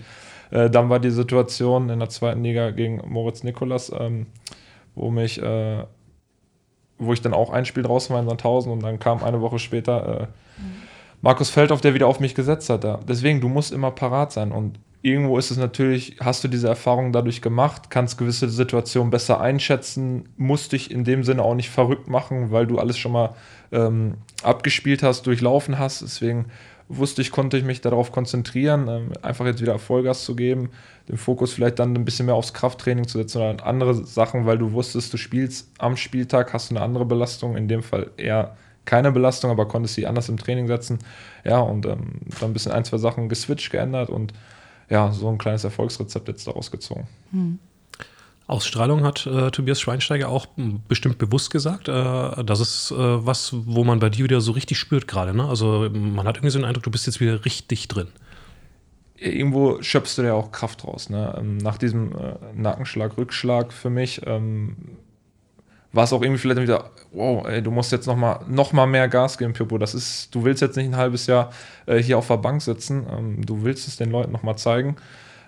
Äh, 0.52 0.70
dann 0.70 0.90
war 0.90 1.00
die 1.00 1.12
Situation 1.12 1.90
in 1.90 2.00
der 2.00 2.10
zweiten 2.10 2.44
Liga 2.44 2.72
gegen 2.72 3.02
Moritz 3.08 3.44
Nikolas, 3.44 3.92
ähm, 3.98 4.28
wo 4.96 5.10
mich, 5.10 5.42
äh, 5.42 5.86
wo 6.98 7.14
ich 7.14 7.22
dann 7.22 7.34
auch 7.34 7.50
ein 7.50 7.66
Spiel 7.66 7.84
draußen 7.84 8.14
war 8.14 8.22
in 8.22 8.28
Sandhausen 8.28 8.72
und 8.72 8.84
dann 8.84 9.00
kam 9.00 9.24
eine 9.24 9.42
Woche 9.42 9.58
später 9.58 10.22
äh, 10.22 10.28
Markus 11.22 11.50
Feldhoff, 11.50 11.80
der 11.80 11.94
wieder 11.94 12.08
auf 12.08 12.20
mich 12.20 12.36
gesetzt 12.36 12.70
hat. 12.70 12.84
Da. 12.84 13.00
Deswegen, 13.08 13.40
du 13.40 13.48
musst 13.48 13.72
immer 13.72 13.92
parat 13.92 14.34
sein 14.34 14.52
und 14.52 14.78
irgendwo 15.04 15.38
ist 15.38 15.52
es 15.52 15.58
natürlich, 15.58 16.16
hast 16.22 16.44
du 16.44 16.48
diese 16.48 16.70
Erfahrung 16.70 17.12
dadurch 17.12 17.42
gemacht, 17.42 17.90
kannst 17.90 18.18
gewisse 18.18 18.50
Situationen 18.50 19.12
besser 19.12 19.42
einschätzen, 19.42 20.30
musst 20.38 20.72
dich 20.72 20.90
in 20.90 21.04
dem 21.04 21.26
Sinne 21.26 21.44
auch 21.44 21.56
nicht 21.56 21.70
verrückt 21.70 22.08
machen, 22.08 22.52
weil 22.52 22.66
du 22.66 22.80
alles 22.80 22.98
schon 22.98 23.12
mal 23.12 23.36
ähm, 23.74 24.16
abgespielt 24.44 25.04
hast, 25.04 25.28
durchlaufen 25.28 25.78
hast. 25.78 26.02
Deswegen 26.02 26.46
wusste 26.88 27.22
ich, 27.22 27.32
konnte 27.32 27.58
ich 27.58 27.66
mich 27.66 27.82
darauf 27.82 28.14
konzentrieren, 28.14 28.88
ähm, 28.88 29.12
einfach 29.22 29.46
jetzt 29.46 29.62
wieder 29.62 29.78
Vollgas 29.78 30.24
zu 30.24 30.38
geben, 30.38 30.70
den 31.10 31.18
Fokus 31.18 31.52
vielleicht 31.52 31.80
dann 31.80 31.94
ein 31.94 32.06
bisschen 32.06 32.26
mehr 32.26 32.36
aufs 32.36 32.54
Krafttraining 32.54 33.06
zu 33.06 33.18
setzen 33.18 33.40
oder 33.40 33.66
andere 33.66 33.94
Sachen, 34.06 34.46
weil 34.46 34.58
du 34.58 34.72
wusstest, 34.72 35.12
du 35.12 35.18
spielst 35.18 35.70
am 35.80 35.98
Spieltag, 35.98 36.54
hast 36.54 36.72
du 36.72 36.76
eine 36.76 36.84
andere 36.84 37.06
Belastung, 37.06 37.58
in 37.58 37.68
dem 37.68 37.84
Fall 37.84 38.12
eher 38.16 38.56
keine 38.86 39.12
Belastung, 39.12 39.52
aber 39.52 39.68
konntest 39.68 39.96
sie 39.96 40.08
anders 40.08 40.30
im 40.30 40.38
Training 40.38 40.68
setzen. 40.68 41.00
Ja, 41.44 41.60
und 41.60 41.86
ähm, 41.86 42.22
dann 42.40 42.52
ein 42.52 42.54
bisschen 42.54 42.72
ein, 42.72 42.86
zwei 42.86 42.98
Sachen 42.98 43.28
geswitcht, 43.28 43.70
geändert 43.70 44.10
und 44.10 44.34
ja, 44.94 45.12
so 45.12 45.28
ein 45.28 45.40
kleines 45.40 45.64
Erfolgsrezept 45.64 46.28
jetzt 46.28 46.46
daraus 46.46 46.70
gezogen. 46.70 47.08
Hm. 47.32 47.58
Ausstrahlung 48.46 49.04
hat 49.04 49.26
äh, 49.26 49.50
Tobias 49.50 49.82
Schweinsteiger 49.82 50.30
auch 50.30 50.46
bestimmt 50.88 51.18
bewusst 51.18 51.50
gesagt. 51.50 51.88
Äh, 51.88 52.44
das 52.44 52.60
ist 52.60 52.92
äh, 52.92 52.96
was, 52.96 53.54
wo 53.54 53.84
man 53.84 54.00
bei 54.00 54.12
dir 54.12 54.24
wieder 54.24 54.40
so 54.40 54.52
richtig 54.52 54.78
spürt 54.78 55.08
gerade. 55.08 55.34
Ne? 55.34 55.46
Also 55.46 55.90
man 55.92 56.28
hat 56.28 56.38
irgendwie 56.38 56.52
so 56.52 56.60
den 56.60 56.66
Eindruck, 56.66 56.84
du 56.84 56.92
bist 56.92 57.08
jetzt 57.08 57.20
wieder 57.20 57.44
richtig 57.44 57.88
drin. 57.88 58.08
Irgendwo 59.18 59.82
schöpfst 59.82 60.18
du 60.18 60.22
ja 60.22 60.34
auch 60.34 60.52
Kraft 60.52 60.86
raus. 60.86 61.10
Ne? 61.10 61.34
Ähm, 61.40 61.58
nach 61.58 61.80
diesem 61.80 62.12
äh, 62.12 62.36
Nackenschlag, 62.54 63.18
Rückschlag 63.18 63.74
für 63.74 63.90
mich 63.90 64.22
ähm, 64.28 64.76
war 65.94 66.04
es 66.04 66.12
auch 66.12 66.22
irgendwie 66.22 66.40
vielleicht 66.40 66.62
wieder, 66.62 66.90
wow, 67.12 67.46
ey, 67.48 67.62
du 67.62 67.72
musst 67.72 67.92
jetzt 67.92 68.08
noch 68.08 68.18
mal, 68.18 68.40
noch 68.48 68.74
mal 68.74 68.88
mehr 68.88 69.08
Gas 69.08 69.38
geben, 69.38 69.54
Piopo. 69.54 69.78
Das 69.78 69.94
ist, 69.94 70.34
du 70.34 70.44
willst 70.44 70.62
jetzt 70.62 70.76
nicht 70.76 70.88
ein 70.88 70.98
halbes 70.98 71.28
Jahr 71.28 71.52
äh, 71.86 71.98
hier 71.98 72.18
auf 72.18 72.28
der 72.28 72.38
Bank 72.38 72.62
sitzen. 72.62 73.06
Ähm, 73.16 73.46
du 73.46 73.64
willst 73.64 73.88
es 73.88 73.96
den 73.96 74.10
Leuten 74.12 74.32
noch 74.32 74.44
mal 74.44 74.58
zeigen. 74.58 74.96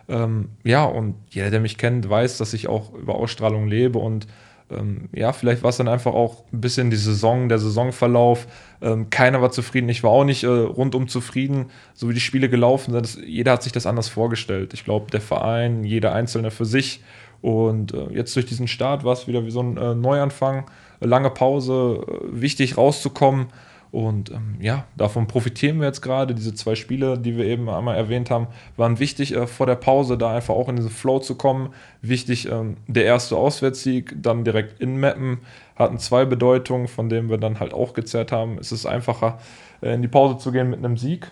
Ähm, 0.07 0.49
ja, 0.63 0.85
und 0.85 1.15
jeder, 1.29 1.49
der 1.49 1.59
mich 1.59 1.77
kennt, 1.77 2.07
weiß, 2.07 2.37
dass 2.37 2.53
ich 2.53 2.67
auch 2.67 2.93
über 2.93 3.15
Ausstrahlung 3.15 3.67
lebe 3.67 3.97
und 3.97 4.27
ähm, 4.69 5.09
ja, 5.13 5.31
vielleicht 5.31 5.61
war 5.61 5.69
es 5.69 5.77
dann 5.77 5.87
einfach 5.87 6.13
auch 6.13 6.43
ein 6.51 6.61
bisschen 6.61 6.89
die 6.89 6.97
Saison, 6.97 7.49
der 7.49 7.59
Saisonverlauf. 7.59 8.47
Ähm, 8.81 9.09
keiner 9.09 9.41
war 9.41 9.51
zufrieden, 9.51 9.89
ich 9.89 10.03
war 10.03 10.09
auch 10.09 10.23
nicht 10.23 10.43
äh, 10.43 10.47
rundum 10.47 11.07
zufrieden, 11.07 11.67
so 11.93 12.09
wie 12.09 12.13
die 12.15 12.19
Spiele 12.19 12.49
gelaufen 12.49 12.91
sind. 12.91 13.03
Das, 13.03 13.17
jeder 13.23 13.53
hat 13.53 13.63
sich 13.63 13.71
das 13.71 13.85
anders 13.85 14.09
vorgestellt. 14.09 14.73
Ich 14.73 14.83
glaube, 14.83 15.11
der 15.11 15.21
Verein, 15.21 15.83
jeder 15.83 16.13
Einzelne 16.13 16.49
für 16.49 16.65
sich. 16.65 17.01
Und 17.45 17.93
äh, 17.93 18.07
jetzt 18.11 18.35
durch 18.35 18.47
diesen 18.47 18.67
Start 18.67 19.03
war 19.03 19.13
es 19.13 19.27
wieder 19.27 19.45
wie 19.45 19.51
so 19.51 19.61
ein 19.61 19.77
äh, 19.77 19.93
Neuanfang, 19.93 20.65
lange 20.99 21.29
Pause, 21.29 22.03
äh, 22.07 22.41
wichtig 22.41 22.75
rauszukommen. 22.75 23.49
Und 23.91 24.31
ähm, 24.31 24.55
ja, 24.59 24.85
davon 24.97 25.27
profitieren 25.27 25.79
wir 25.79 25.85
jetzt 25.85 26.01
gerade. 26.01 26.33
Diese 26.33 26.55
zwei 26.55 26.73
Spiele, 26.73 27.19
die 27.19 27.37
wir 27.37 27.45
eben 27.45 27.69
einmal 27.69 27.97
erwähnt 27.97 28.31
haben, 28.31 28.47
waren 28.77 28.97
wichtig 28.97 29.35
äh, 29.35 29.45
vor 29.45 29.67
der 29.67 29.75
Pause, 29.75 30.17
da 30.17 30.33
einfach 30.33 30.55
auch 30.55 30.69
in 30.69 30.75
diesen 30.75 30.89
Flow 30.89 31.19
zu 31.19 31.35
kommen. 31.35 31.69
Wichtig, 32.01 32.49
ähm, 32.49 32.77
der 32.87 33.05
erste 33.05 33.35
Auswärtssieg, 33.35 34.15
dann 34.19 34.43
direkt 34.43 34.81
in 34.81 34.99
Mappen, 34.99 35.37
hatten 35.75 35.99
zwei 35.99 36.25
Bedeutungen, 36.25 36.87
von 36.87 37.09
denen 37.09 37.29
wir 37.29 37.37
dann 37.37 37.59
halt 37.59 37.75
auch 37.75 37.93
gezerrt 37.93 38.31
haben. 38.31 38.57
Es 38.57 38.71
ist 38.71 38.87
einfacher, 38.87 39.37
äh, 39.81 39.93
in 39.93 40.01
die 40.01 40.07
Pause 40.07 40.39
zu 40.39 40.51
gehen 40.51 40.71
mit 40.71 40.79
einem 40.79 40.97
Sieg, 40.97 41.29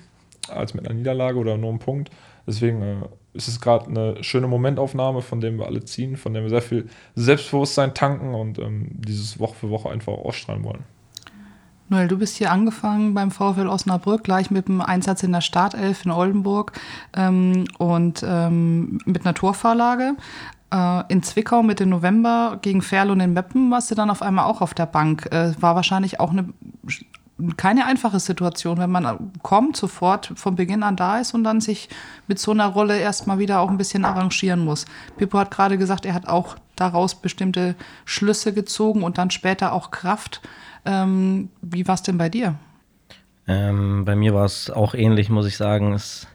als 0.47 0.75
mit 0.75 0.85
einer 0.85 0.93
Niederlage 0.93 1.39
oder 1.39 1.57
nur 1.57 1.71
einem 1.71 1.79
Punkt. 1.79 2.11
Deswegen 2.45 2.83
äh, 2.83 2.95
ist 3.33 3.47
es 3.47 3.59
gerade 3.59 3.87
eine 3.87 4.23
schöne 4.23 4.47
Momentaufnahme, 4.47 5.21
von 5.21 5.41
der 5.41 5.57
wir 5.57 5.65
alle 5.65 5.83
ziehen, 5.83 6.17
von 6.17 6.33
der 6.33 6.43
wir 6.43 6.49
sehr 6.49 6.61
viel 6.61 6.87
Selbstbewusstsein 7.15 7.93
tanken 7.93 8.33
und 8.33 8.59
ähm, 8.59 8.89
dieses 8.91 9.39
Woche 9.39 9.55
für 9.55 9.69
Woche 9.69 9.89
einfach 9.89 10.13
ausstrahlen 10.13 10.63
wollen. 10.63 10.83
Noel, 11.89 12.07
du 12.07 12.17
bist 12.17 12.37
hier 12.37 12.51
angefangen 12.51 13.13
beim 13.13 13.29
VfL 13.29 13.67
Osnabrück, 13.67 14.23
gleich 14.23 14.49
mit 14.49 14.67
einem 14.67 14.81
Einsatz 14.81 15.23
in 15.23 15.31
der 15.31 15.41
Startelf 15.41 16.05
in 16.05 16.11
Oldenburg 16.11 16.71
ähm, 17.15 17.65
und 17.77 18.23
ähm, 18.25 18.99
mit 19.05 19.25
einer 19.25 19.33
Torvorlage. 19.33 20.15
Äh, 20.71 21.03
in 21.09 21.21
Zwickau 21.23 21.61
Mitte 21.61 21.85
November 21.85 22.57
gegen 22.61 22.81
Ferl 22.81 23.11
und 23.11 23.19
in 23.19 23.33
Meppen 23.33 23.69
warst 23.69 23.91
du 23.91 23.95
dann 23.95 24.09
auf 24.09 24.21
einmal 24.21 24.45
auch 24.45 24.61
auf 24.61 24.73
der 24.73 24.85
Bank. 24.85 25.27
Äh, 25.31 25.53
war 25.59 25.75
wahrscheinlich 25.75 26.19
auch 26.19 26.31
eine 26.31 26.49
keine 27.57 27.85
einfache 27.85 28.19
Situation, 28.19 28.77
wenn 28.77 28.91
man 28.91 29.31
kommt, 29.41 29.77
sofort 29.77 30.31
von 30.35 30.55
Beginn 30.55 30.83
an 30.83 30.95
da 30.95 31.19
ist 31.19 31.33
und 31.33 31.43
dann 31.43 31.61
sich 31.61 31.89
mit 32.27 32.39
so 32.39 32.51
einer 32.51 32.67
Rolle 32.67 32.99
erstmal 32.99 33.39
wieder 33.39 33.59
auch 33.59 33.69
ein 33.69 33.77
bisschen 33.77 34.05
arrangieren 34.05 34.63
muss. 34.63 34.85
Pippo 35.17 35.37
hat 35.39 35.51
gerade 35.51 35.77
gesagt, 35.77 36.05
er 36.05 36.13
hat 36.13 36.27
auch 36.27 36.55
daraus 36.75 37.15
bestimmte 37.15 37.75
Schlüsse 38.05 38.53
gezogen 38.53 39.03
und 39.03 39.17
dann 39.17 39.31
später 39.31 39.73
auch 39.73 39.91
Kraft 39.91 40.41
ähm, 40.85 41.49
wie 41.61 41.87
war 41.87 41.95
es 41.95 42.03
denn 42.03 42.17
bei 42.17 42.29
dir? 42.29 42.55
Ähm, 43.47 44.05
bei 44.05 44.15
mir 44.15 44.33
war 44.33 44.45
es 44.45 44.69
auch 44.69 44.93
ähnlich, 44.93 45.29
muss 45.29 45.47
ich 45.47 45.57
sagen. 45.57 45.93
Es, 45.93 46.27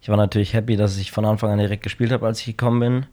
ich 0.00 0.08
war 0.08 0.16
natürlich 0.16 0.54
happy, 0.54 0.76
dass 0.76 0.96
ich 0.98 1.10
von 1.10 1.24
Anfang 1.24 1.50
an 1.50 1.58
direkt 1.58 1.82
gespielt 1.82 2.12
habe, 2.12 2.26
als 2.26 2.40
ich 2.40 2.46
gekommen 2.46 2.80
bin. 2.80 3.06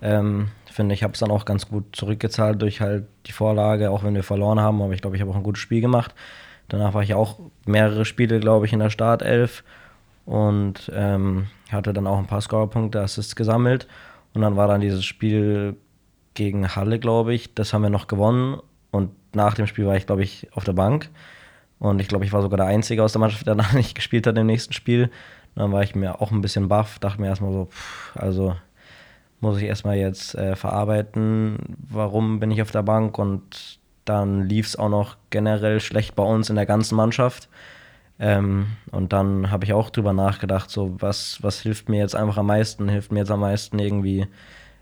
Ähm, 0.00 0.48
finde, 0.78 0.94
ich 0.94 1.02
habe 1.02 1.12
es 1.12 1.18
dann 1.18 1.32
auch 1.32 1.44
ganz 1.44 1.68
gut 1.68 1.96
zurückgezahlt 1.96 2.62
durch 2.62 2.80
halt 2.80 3.08
die 3.26 3.32
Vorlage, 3.32 3.90
auch 3.90 4.04
wenn 4.04 4.14
wir 4.14 4.22
verloren 4.22 4.60
haben. 4.60 4.80
Aber 4.80 4.92
ich 4.92 5.00
glaube, 5.00 5.16
ich 5.16 5.22
habe 5.22 5.32
auch 5.32 5.36
ein 5.36 5.42
gutes 5.42 5.60
Spiel 5.60 5.80
gemacht. 5.80 6.14
Danach 6.68 6.94
war 6.94 7.02
ich 7.02 7.14
auch 7.14 7.38
mehrere 7.66 8.04
Spiele, 8.04 8.40
glaube 8.40 8.66
ich, 8.66 8.72
in 8.72 8.78
der 8.78 8.90
Startelf 8.90 9.64
und 10.26 10.90
ähm, 10.94 11.46
hatte 11.70 11.92
dann 11.92 12.06
auch 12.06 12.18
ein 12.18 12.26
paar 12.26 12.42
Scorerpunkte, 12.42 13.00
Assists 13.00 13.36
gesammelt. 13.36 13.88
Und 14.34 14.42
dann 14.42 14.56
war 14.56 14.68
dann 14.68 14.80
dieses 14.80 15.04
Spiel 15.04 15.76
gegen 16.34 16.76
Halle, 16.76 16.98
glaube 16.98 17.34
ich. 17.34 17.54
Das 17.54 17.72
haben 17.72 17.82
wir 17.82 17.90
noch 17.90 18.06
gewonnen. 18.06 18.60
Und 18.90 19.10
nach 19.34 19.54
dem 19.54 19.66
Spiel 19.66 19.86
war 19.86 19.96
ich, 19.96 20.06
glaube 20.06 20.22
ich, 20.22 20.48
auf 20.52 20.64
der 20.64 20.74
Bank. 20.74 21.08
Und 21.78 22.00
ich 22.00 22.08
glaube, 22.08 22.24
ich 22.24 22.32
war 22.32 22.42
sogar 22.42 22.58
der 22.58 22.66
Einzige 22.66 23.02
aus 23.02 23.12
der 23.12 23.20
Mannschaft, 23.20 23.46
der 23.46 23.54
danach 23.56 23.72
nicht 23.72 23.94
gespielt 23.94 24.26
hat 24.26 24.36
im 24.36 24.46
nächsten 24.46 24.72
Spiel. 24.74 25.04
Und 25.54 25.62
dann 25.62 25.72
war 25.72 25.82
ich 25.82 25.94
mir 25.94 26.20
auch 26.20 26.30
ein 26.30 26.42
bisschen 26.42 26.68
baff, 26.68 26.98
dachte 26.98 27.20
mir 27.20 27.28
erstmal 27.28 27.52
so, 27.52 27.64
pff, 27.66 28.16
also 28.16 28.54
muss 29.40 29.58
ich 29.58 29.64
erstmal 29.64 29.96
jetzt 29.96 30.34
äh, 30.34 30.56
verarbeiten, 30.56 31.76
warum 31.88 32.40
bin 32.40 32.50
ich 32.50 32.60
auf 32.60 32.70
der 32.70 32.82
Bank 32.82 33.18
und 33.18 33.78
dann 34.08 34.48
lief 34.48 34.66
es 34.66 34.76
auch 34.76 34.88
noch 34.88 35.16
generell 35.30 35.80
schlecht 35.80 36.14
bei 36.14 36.22
uns 36.22 36.50
in 36.50 36.56
der 36.56 36.66
ganzen 36.66 36.96
Mannschaft. 36.96 37.48
Ähm, 38.20 38.66
und 38.90 39.12
dann 39.12 39.50
habe 39.50 39.64
ich 39.64 39.72
auch 39.72 39.90
drüber 39.90 40.12
nachgedacht, 40.12 40.70
so 40.70 40.96
was, 40.98 41.42
was 41.42 41.60
hilft 41.60 41.88
mir 41.88 41.98
jetzt 41.98 42.16
einfach 42.16 42.38
am 42.38 42.46
meisten? 42.46 42.88
Hilft 42.88 43.12
mir 43.12 43.20
jetzt 43.20 43.30
am 43.30 43.40
meisten 43.40 43.78
irgendwie 43.78 44.26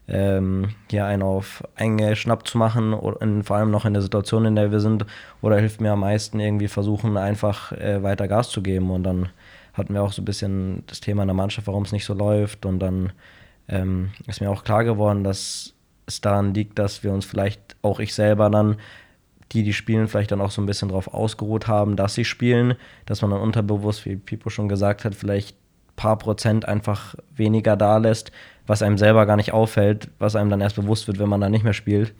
ähm, 0.09 0.71
hier 0.91 1.05
einen 1.05 1.23
auf 1.23 1.63
eingeschnappt 1.75 2.49
zu 2.49 2.59
machen, 2.59 2.95
in, 3.21 3.43
vor 3.43 3.57
allem 3.57 3.71
noch 3.71 3.85
in 3.85 3.93
der 3.93 4.03
Situation, 4.03 4.45
in 4.45 4.55
der 4.55 4.71
wir 4.71 4.81
sind, 4.81 5.05
oder 5.43 5.59
hilft 5.59 5.81
mir 5.81 5.93
am 5.93 6.01
meisten 6.01 6.41
irgendwie 6.41 6.69
versuchen, 6.69 7.17
einfach 7.17 7.73
äh, 7.73 8.03
weiter 8.03 8.29
Gas 8.29 8.51
zu 8.51 8.63
geben. 8.63 8.91
Und 8.91 9.03
dann 9.03 9.29
hatten 9.75 9.93
wir 9.93 10.03
auch 10.03 10.13
so 10.13 10.23
ein 10.23 10.27
bisschen 10.27 10.85
das 10.87 11.01
Thema 11.01 11.23
in 11.23 11.29
der 11.29 11.35
Mannschaft, 11.35 11.67
warum 11.67 11.83
es 11.83 11.93
nicht 11.93 12.07
so 12.07 12.15
läuft. 12.15 12.65
Und 12.65 12.79
dann 12.79 13.13
ähm, 13.69 14.11
ist 14.27 14.41
mir 14.41 14.51
auch 14.51 14.65
klar 14.65 14.85
geworden, 14.85 15.25
dass 15.25 15.75
es 16.07 16.21
daran 16.21 16.55
liegt, 16.55 16.79
dass 16.79 17.03
wir 17.03 17.13
uns 17.13 17.25
vielleicht 17.25 17.77
auch 17.83 18.01
ich 18.01 18.15
selber 18.15 18.49
dann 18.49 18.77
die, 19.53 19.63
die 19.63 19.73
spielen, 19.73 20.09
vielleicht 20.09 20.33
dann 20.33 20.41
auch 20.41 20.51
so 20.51 20.61
ein 20.61 20.67
bisschen 20.67 20.89
darauf 20.89 21.13
ausgeruht 21.13 21.69
haben, 21.69 21.97
dass 21.97 22.15
sie 22.15 22.25
spielen, 22.25 22.75
dass 23.07 23.23
man 23.23 23.31
dann 23.31 23.41
unterbewusst, 23.41 24.05
wie 24.05 24.17
Pipo 24.17 24.51
schon 24.51 24.69
gesagt 24.69 25.05
hat, 25.05 25.15
vielleicht 25.15 25.57
ein 25.57 25.97
paar 25.97 26.19
Prozent 26.19 26.67
einfach 26.67 27.15
weniger 27.35 27.77
da 27.77 27.99
lässt, 27.99 28.33
was 28.67 28.83
einem 28.83 28.99
selber 28.99 29.27
gar 29.27 29.37
nicht 29.37 29.53
auffällt, 29.53 30.09
was 30.19 30.37
einem 30.37 30.51
dann 30.51 30.61
erst 30.61 30.77
bewusst 30.77 31.07
wird, 31.07 31.19
wenn 31.19 31.29
man 31.29 31.41
da 31.41 31.49
nicht 31.49 31.65
mehr 31.65 31.73
spielt. 31.73 32.15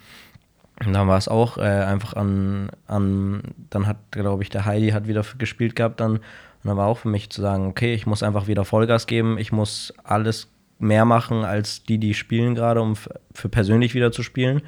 Und 0.85 0.93
dann 0.93 1.09
war 1.09 1.17
es 1.17 1.27
auch 1.27 1.57
äh, 1.59 1.63
einfach 1.63 2.15
an, 2.15 2.71
an, 2.87 3.43
dann 3.71 3.87
hat, 3.87 3.97
glaube 4.11 4.43
ich, 4.43 4.51
der 4.51 4.67
Heidi 4.67 4.91
hat 4.91 5.09
wieder 5.09 5.25
gespielt 5.39 5.75
gehabt 5.75 6.01
dann. 6.01 6.17
Und 6.17 6.21
dann 6.65 6.77
war 6.77 6.87
auch 6.87 6.99
für 6.99 7.09
mich 7.09 7.31
zu 7.31 7.41
sagen, 7.41 7.67
okay, 7.67 7.95
ich 7.95 8.07
muss 8.07 8.23
einfach 8.23 8.47
wieder 8.47 8.65
Vollgas 8.65 9.07
geben, 9.07 9.39
ich 9.39 9.53
muss 9.53 9.95
alles 10.05 10.49
mehr 10.79 11.07
machen 11.07 11.45
als 11.45 11.85
die, 11.85 11.99
die 11.99 12.13
spielen 12.13 12.55
gerade, 12.55 12.83
um 12.83 12.95
für 13.33 13.49
persönlich 13.49 13.95
wieder 13.95 14.13
zu 14.13 14.23
spielen. 14.23 14.63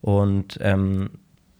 Und 0.00 0.58
ähm, 0.62 1.10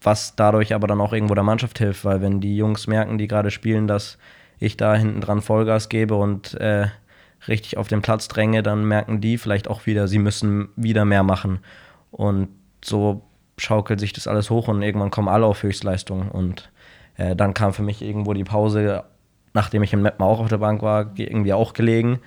was 0.02 0.34
dadurch 0.36 0.74
aber 0.74 0.86
dann 0.86 1.00
auch 1.00 1.12
irgendwo 1.12 1.34
der 1.34 1.44
Mannschaft 1.44 1.78
hilft, 1.78 2.04
weil 2.04 2.22
wenn 2.22 2.40
die 2.40 2.56
Jungs 2.56 2.86
merken, 2.86 3.18
die 3.18 3.28
gerade 3.28 3.50
spielen, 3.50 3.86
dass 3.86 4.18
ich 4.58 4.76
da 4.76 4.94
hinten 4.94 5.20
dran 5.20 5.42
Vollgas 5.42 5.88
gebe 5.88 6.14
und 6.14 6.54
äh, 6.54 6.88
richtig 7.48 7.76
auf 7.76 7.88
den 7.88 8.02
Platz 8.02 8.28
dränge, 8.28 8.62
dann 8.62 8.84
merken 8.84 9.20
die 9.20 9.38
vielleicht 9.38 9.68
auch 9.68 9.86
wieder, 9.86 10.08
sie 10.08 10.18
müssen 10.18 10.68
wieder 10.76 11.04
mehr 11.04 11.22
machen. 11.22 11.60
Und 12.10 12.48
so 12.84 13.22
schaukelt 13.56 14.00
sich 14.00 14.12
das 14.12 14.26
alles 14.26 14.50
hoch 14.50 14.68
und 14.68 14.82
irgendwann 14.82 15.10
kommen 15.10 15.28
alle 15.28 15.46
auf 15.46 15.62
Höchstleistung. 15.62 16.30
Und 16.30 16.70
äh, 17.16 17.36
dann 17.36 17.54
kam 17.54 17.72
für 17.72 17.82
mich 17.82 18.02
irgendwo 18.02 18.34
die 18.34 18.44
Pause, 18.44 19.04
nachdem 19.54 19.82
ich 19.82 19.92
in 19.92 20.02
Meppen 20.02 20.24
auch 20.24 20.40
auf 20.40 20.48
der 20.48 20.58
Bank 20.58 20.82
war, 20.82 21.12
irgendwie 21.16 21.52
auch 21.52 21.72
gelegen, 21.72 22.20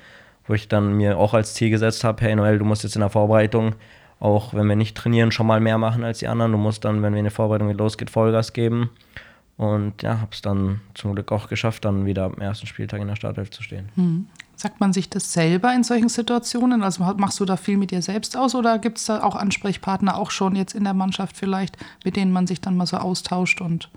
wo 0.45 0.53
ich 0.53 0.67
dann 0.67 0.93
mir 0.93 1.17
auch 1.17 1.33
als 1.33 1.53
Ziel 1.53 1.69
gesetzt 1.69 2.03
habe, 2.03 2.23
hey 2.23 2.35
Noel, 2.35 2.59
du 2.59 2.65
musst 2.65 2.83
jetzt 2.83 2.95
in 2.95 3.01
der 3.01 3.09
Vorbereitung 3.09 3.75
auch 4.23 4.53
wenn 4.53 4.67
wir 4.67 4.77
nicht 4.77 4.95
trainieren, 4.95 5.33
schon 5.33 5.47
mal 5.47 5.59
mehr 5.59 5.77
machen 5.77 6.05
als 6.05 6.19
die 6.19 6.29
anderen. 6.29 6.53
Du 6.53 6.57
musst 6.57 6.85
dann, 6.85 7.01
wenn 7.01 7.13
wir 7.13 7.19
in 7.19 7.29
Vorbereitung 7.29 7.69
losgeht, 7.73 8.09
Vollgas 8.09 8.53
geben. 8.53 8.89
Und 9.57 10.01
ja, 10.01 10.21
habe 10.21 10.31
es 10.31 10.41
dann 10.41 10.79
zum 10.93 11.13
Glück 11.13 11.31
auch 11.33 11.49
geschafft, 11.49 11.83
dann 11.83 12.05
wieder 12.05 12.23
am 12.23 12.35
ersten 12.35 12.65
Spieltag 12.65 13.01
in 13.01 13.09
der 13.09 13.17
Startelf 13.17 13.51
zu 13.51 13.61
stehen. 13.61 13.89
Hm. 13.95 14.27
Sagt 14.55 14.79
man 14.79 14.93
sich 14.93 15.09
das 15.09 15.33
selber 15.33 15.73
in 15.75 15.83
solchen 15.83 16.07
Situationen? 16.07 16.83
Also 16.83 17.03
machst 17.17 17.39
du 17.41 17.45
da 17.45 17.57
viel 17.57 17.75
mit 17.75 17.91
dir 17.91 18.01
selbst 18.01 18.37
aus 18.37 18.55
oder 18.55 18.79
gibt 18.79 18.97
es 18.97 19.05
da 19.05 19.21
auch 19.23 19.35
Ansprechpartner, 19.35 20.17
auch 20.17 20.31
schon 20.31 20.55
jetzt 20.55 20.73
in 20.73 20.85
der 20.85 20.93
Mannschaft 20.93 21.35
vielleicht, 21.35 21.77
mit 22.05 22.15
denen 22.15 22.31
man 22.31 22.47
sich 22.47 22.61
dann 22.61 22.77
mal 22.77 22.85
so 22.85 22.97
austauscht 22.97 23.59
und 23.59 23.89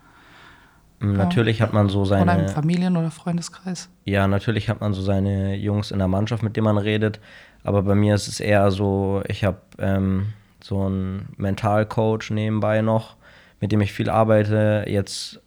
Natürlich 0.99 1.61
hat 1.61 1.73
man 1.73 1.89
so 1.89 2.05
seine. 2.05 2.23
Oder 2.23 2.43
im 2.43 2.49
Familien- 2.49 2.97
oder 2.97 3.11
Freundeskreis. 3.11 3.89
Ja, 4.05 4.27
natürlich 4.27 4.69
hat 4.69 4.81
man 4.81 4.95
so 4.95 5.03
seine 5.03 5.55
Jungs 5.57 5.91
in 5.91 5.99
der 5.99 6.09
Mannschaft, 6.09 6.43
mit 6.43 6.57
denen 6.57 6.65
man 6.65 6.79
redet. 6.79 7.21
Aber 7.65 7.83
bei 7.83 7.95
mir 7.95 8.15
ist 8.15 8.29
es 8.29 8.41
eher 8.41 8.71
so, 8.71 9.23
ich 9.29 9.45
habe 9.45 9.59
ähm, 9.79 10.33
so 10.63 10.87
einen 10.87 11.29
Mentalcoach 11.37 12.31
nebenbei 12.31 12.81
noch, 12.81 13.17
mit 13.61 13.73
dem 13.73 13.81
ich 13.81 13.93
viel 13.93 14.09
arbeite. 14.09 14.85
Jetzt, 14.89 15.41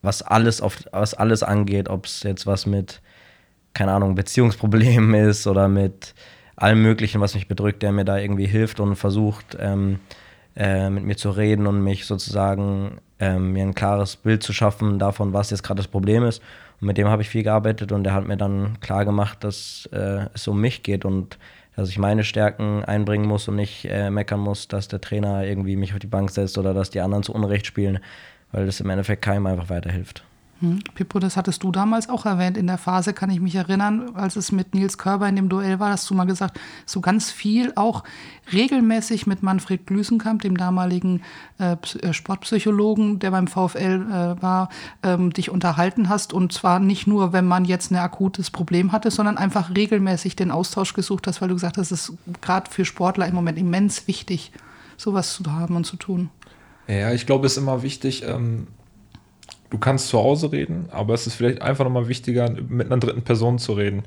was 0.00 0.22
alles 0.22 0.60
auf, 0.60 0.84
was 0.92 1.14
alles 1.14 1.42
angeht, 1.42 1.88
ob 1.88 2.06
es 2.06 2.22
jetzt 2.22 2.46
was 2.46 2.64
mit, 2.64 3.02
keine 3.74 3.92
Ahnung, 3.92 4.14
Beziehungsproblemen 4.14 5.14
ist 5.28 5.46
oder 5.46 5.68
mit 5.68 6.14
allem 6.56 6.82
Möglichen, 6.82 7.20
was 7.20 7.34
mich 7.34 7.46
bedrückt, 7.46 7.82
der 7.82 7.92
mir 7.92 8.04
da 8.04 8.16
irgendwie 8.16 8.46
hilft 8.46 8.80
und 8.80 8.96
versucht, 8.96 9.56
ähm, 9.60 10.00
äh, 10.56 10.90
mit 10.90 11.04
mir 11.04 11.16
zu 11.16 11.30
reden 11.30 11.66
und 11.66 11.82
mich 11.84 12.06
sozusagen 12.06 13.00
ähm, 13.20 13.52
mir 13.52 13.64
ein 13.64 13.74
klares 13.74 14.16
Bild 14.16 14.42
zu 14.42 14.52
schaffen 14.52 14.98
davon, 14.98 15.32
was 15.32 15.50
jetzt 15.50 15.62
gerade 15.62 15.78
das 15.78 15.88
Problem 15.88 16.24
ist. 16.24 16.42
Und 16.80 16.86
mit 16.86 16.98
dem 16.98 17.08
habe 17.08 17.22
ich 17.22 17.28
viel 17.28 17.42
gearbeitet 17.42 17.92
und 17.92 18.04
der 18.04 18.14
hat 18.14 18.26
mir 18.26 18.36
dann 18.36 18.78
klar 18.80 19.04
gemacht, 19.04 19.42
dass 19.42 19.88
äh, 19.92 20.26
es 20.34 20.46
um 20.46 20.60
mich 20.60 20.82
geht 20.82 21.04
und 21.04 21.38
dass 21.74 21.88
ich 21.90 21.98
meine 21.98 22.24
Stärken 22.24 22.84
einbringen 22.84 23.26
muss 23.26 23.46
und 23.48 23.56
nicht 23.56 23.84
äh, 23.84 24.10
meckern 24.10 24.40
muss, 24.40 24.66
dass 24.66 24.88
der 24.88 25.00
Trainer 25.00 25.44
irgendwie 25.44 25.76
mich 25.76 25.92
auf 25.92 26.00
die 26.00 26.08
Bank 26.08 26.30
setzt 26.30 26.58
oder 26.58 26.74
dass 26.74 26.90
die 26.90 27.00
anderen 27.00 27.22
zu 27.22 27.32
Unrecht 27.32 27.66
spielen, 27.66 28.00
weil 28.52 28.66
das 28.66 28.80
im 28.80 28.90
Endeffekt 28.90 29.22
keinem 29.22 29.46
einfach 29.46 29.70
weiterhilft. 29.70 30.24
Hm. 30.60 30.80
Pippo, 30.94 31.20
das 31.20 31.36
hattest 31.36 31.62
du 31.62 31.70
damals 31.70 32.08
auch 32.08 32.26
erwähnt. 32.26 32.56
In 32.56 32.66
der 32.66 32.78
Phase 32.78 33.12
kann 33.12 33.30
ich 33.30 33.38
mich 33.38 33.54
erinnern, 33.54 34.10
als 34.14 34.34
es 34.34 34.50
mit 34.50 34.74
Nils 34.74 34.98
Körber 34.98 35.28
in 35.28 35.36
dem 35.36 35.48
Duell 35.48 35.78
war, 35.78 35.90
hast 35.90 36.10
du 36.10 36.14
mal 36.14 36.24
gesagt, 36.24 36.58
so 36.84 37.00
ganz 37.00 37.30
viel 37.30 37.72
auch 37.76 38.02
regelmäßig 38.52 39.28
mit 39.28 39.42
Manfred 39.44 39.86
Glüsenkamp, 39.86 40.42
dem 40.42 40.56
damaligen 40.56 41.22
äh, 41.60 41.76
äh 42.00 42.12
Sportpsychologen, 42.12 43.20
der 43.20 43.30
beim 43.30 43.46
VfL 43.46 44.06
äh, 44.10 44.42
war, 44.42 44.68
ähm, 45.04 45.32
dich 45.32 45.50
unterhalten 45.50 46.08
hast. 46.08 46.32
Und 46.32 46.52
zwar 46.52 46.80
nicht 46.80 47.06
nur, 47.06 47.32
wenn 47.32 47.46
man 47.46 47.64
jetzt 47.64 47.92
ein 47.92 47.96
akutes 47.96 48.50
Problem 48.50 48.90
hatte, 48.90 49.12
sondern 49.12 49.38
einfach 49.38 49.74
regelmäßig 49.76 50.34
den 50.34 50.50
Austausch 50.50 50.92
gesucht 50.92 51.28
hast, 51.28 51.40
weil 51.40 51.48
du 51.48 51.54
gesagt 51.54 51.78
hast, 51.78 51.92
es 51.92 52.08
ist 52.08 52.18
gerade 52.40 52.68
für 52.68 52.84
Sportler 52.84 53.28
im 53.28 53.34
Moment 53.36 53.58
immens 53.58 54.08
wichtig, 54.08 54.50
sowas 54.96 55.34
zu 55.34 55.52
haben 55.52 55.76
und 55.76 55.84
zu 55.84 55.96
tun. 55.96 56.30
Ja, 56.88 57.12
ich 57.12 57.26
glaube, 57.26 57.46
es 57.46 57.52
ist 57.52 57.58
immer 57.58 57.82
wichtig, 57.82 58.24
ähm 58.26 58.66
du 59.70 59.78
kannst 59.78 60.08
zu 60.08 60.18
Hause 60.18 60.52
reden, 60.52 60.88
aber 60.90 61.14
es 61.14 61.26
ist 61.26 61.34
vielleicht 61.34 61.62
einfach 61.62 61.84
nochmal 61.84 62.08
wichtiger, 62.08 62.50
mit 62.50 62.86
einer 62.86 62.98
dritten 62.98 63.22
Person 63.22 63.58
zu 63.58 63.72
reden. 63.72 64.04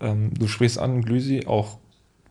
Ähm, 0.00 0.32
du 0.34 0.48
sprichst 0.48 0.78
an, 0.78 1.02
Glüsi, 1.02 1.46
auch 1.46 1.78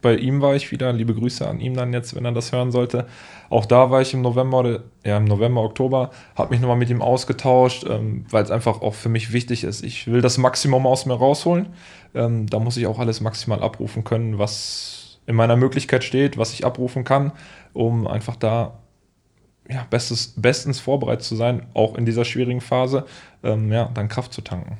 bei 0.01 0.15
ihm 0.15 0.41
war 0.41 0.55
ich 0.55 0.71
wieder, 0.71 0.91
liebe 0.91 1.13
Grüße 1.13 1.47
an 1.47 1.59
ihm 1.59 1.75
dann 1.75 1.93
jetzt, 1.93 2.15
wenn 2.15 2.25
er 2.25 2.31
das 2.31 2.51
hören 2.51 2.71
sollte. 2.71 3.05
Auch 3.49 3.65
da 3.65 3.91
war 3.91 4.01
ich 4.01 4.13
im 4.13 4.21
November, 4.21 4.81
ja 5.05 5.17
im 5.17 5.25
November, 5.25 5.61
Oktober, 5.61 6.09
habe 6.35 6.51
mich 6.51 6.59
nochmal 6.59 6.77
mit 6.77 6.89
ihm 6.89 7.01
ausgetauscht, 7.01 7.85
ähm, 7.87 8.25
weil 8.29 8.43
es 8.43 8.51
einfach 8.51 8.81
auch 8.81 8.95
für 8.95 9.09
mich 9.09 9.31
wichtig 9.31 9.63
ist. 9.63 9.83
Ich 9.83 10.07
will 10.07 10.21
das 10.21 10.37
Maximum 10.37 10.87
aus 10.87 11.05
mir 11.05 11.13
rausholen. 11.13 11.67
Ähm, 12.15 12.47
da 12.47 12.59
muss 12.59 12.77
ich 12.77 12.87
auch 12.87 12.99
alles 12.99 13.21
maximal 13.21 13.61
abrufen 13.61 14.03
können, 14.03 14.39
was 14.39 15.19
in 15.27 15.35
meiner 15.35 15.55
Möglichkeit 15.55 16.03
steht, 16.03 16.37
was 16.37 16.53
ich 16.53 16.65
abrufen 16.65 17.03
kann, 17.03 17.31
um 17.73 18.07
einfach 18.07 18.35
da 18.35 18.80
ja, 19.69 19.85
bestes, 19.89 20.33
bestens 20.35 20.79
vorbereitet 20.79 21.23
zu 21.23 21.35
sein, 21.35 21.65
auch 21.73 21.95
in 21.95 22.05
dieser 22.05 22.25
schwierigen 22.25 22.61
Phase, 22.61 23.05
ähm, 23.43 23.71
ja, 23.71 23.89
dann 23.93 24.09
Kraft 24.09 24.33
zu 24.33 24.41
tanken. 24.41 24.77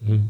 Mhm. 0.00 0.28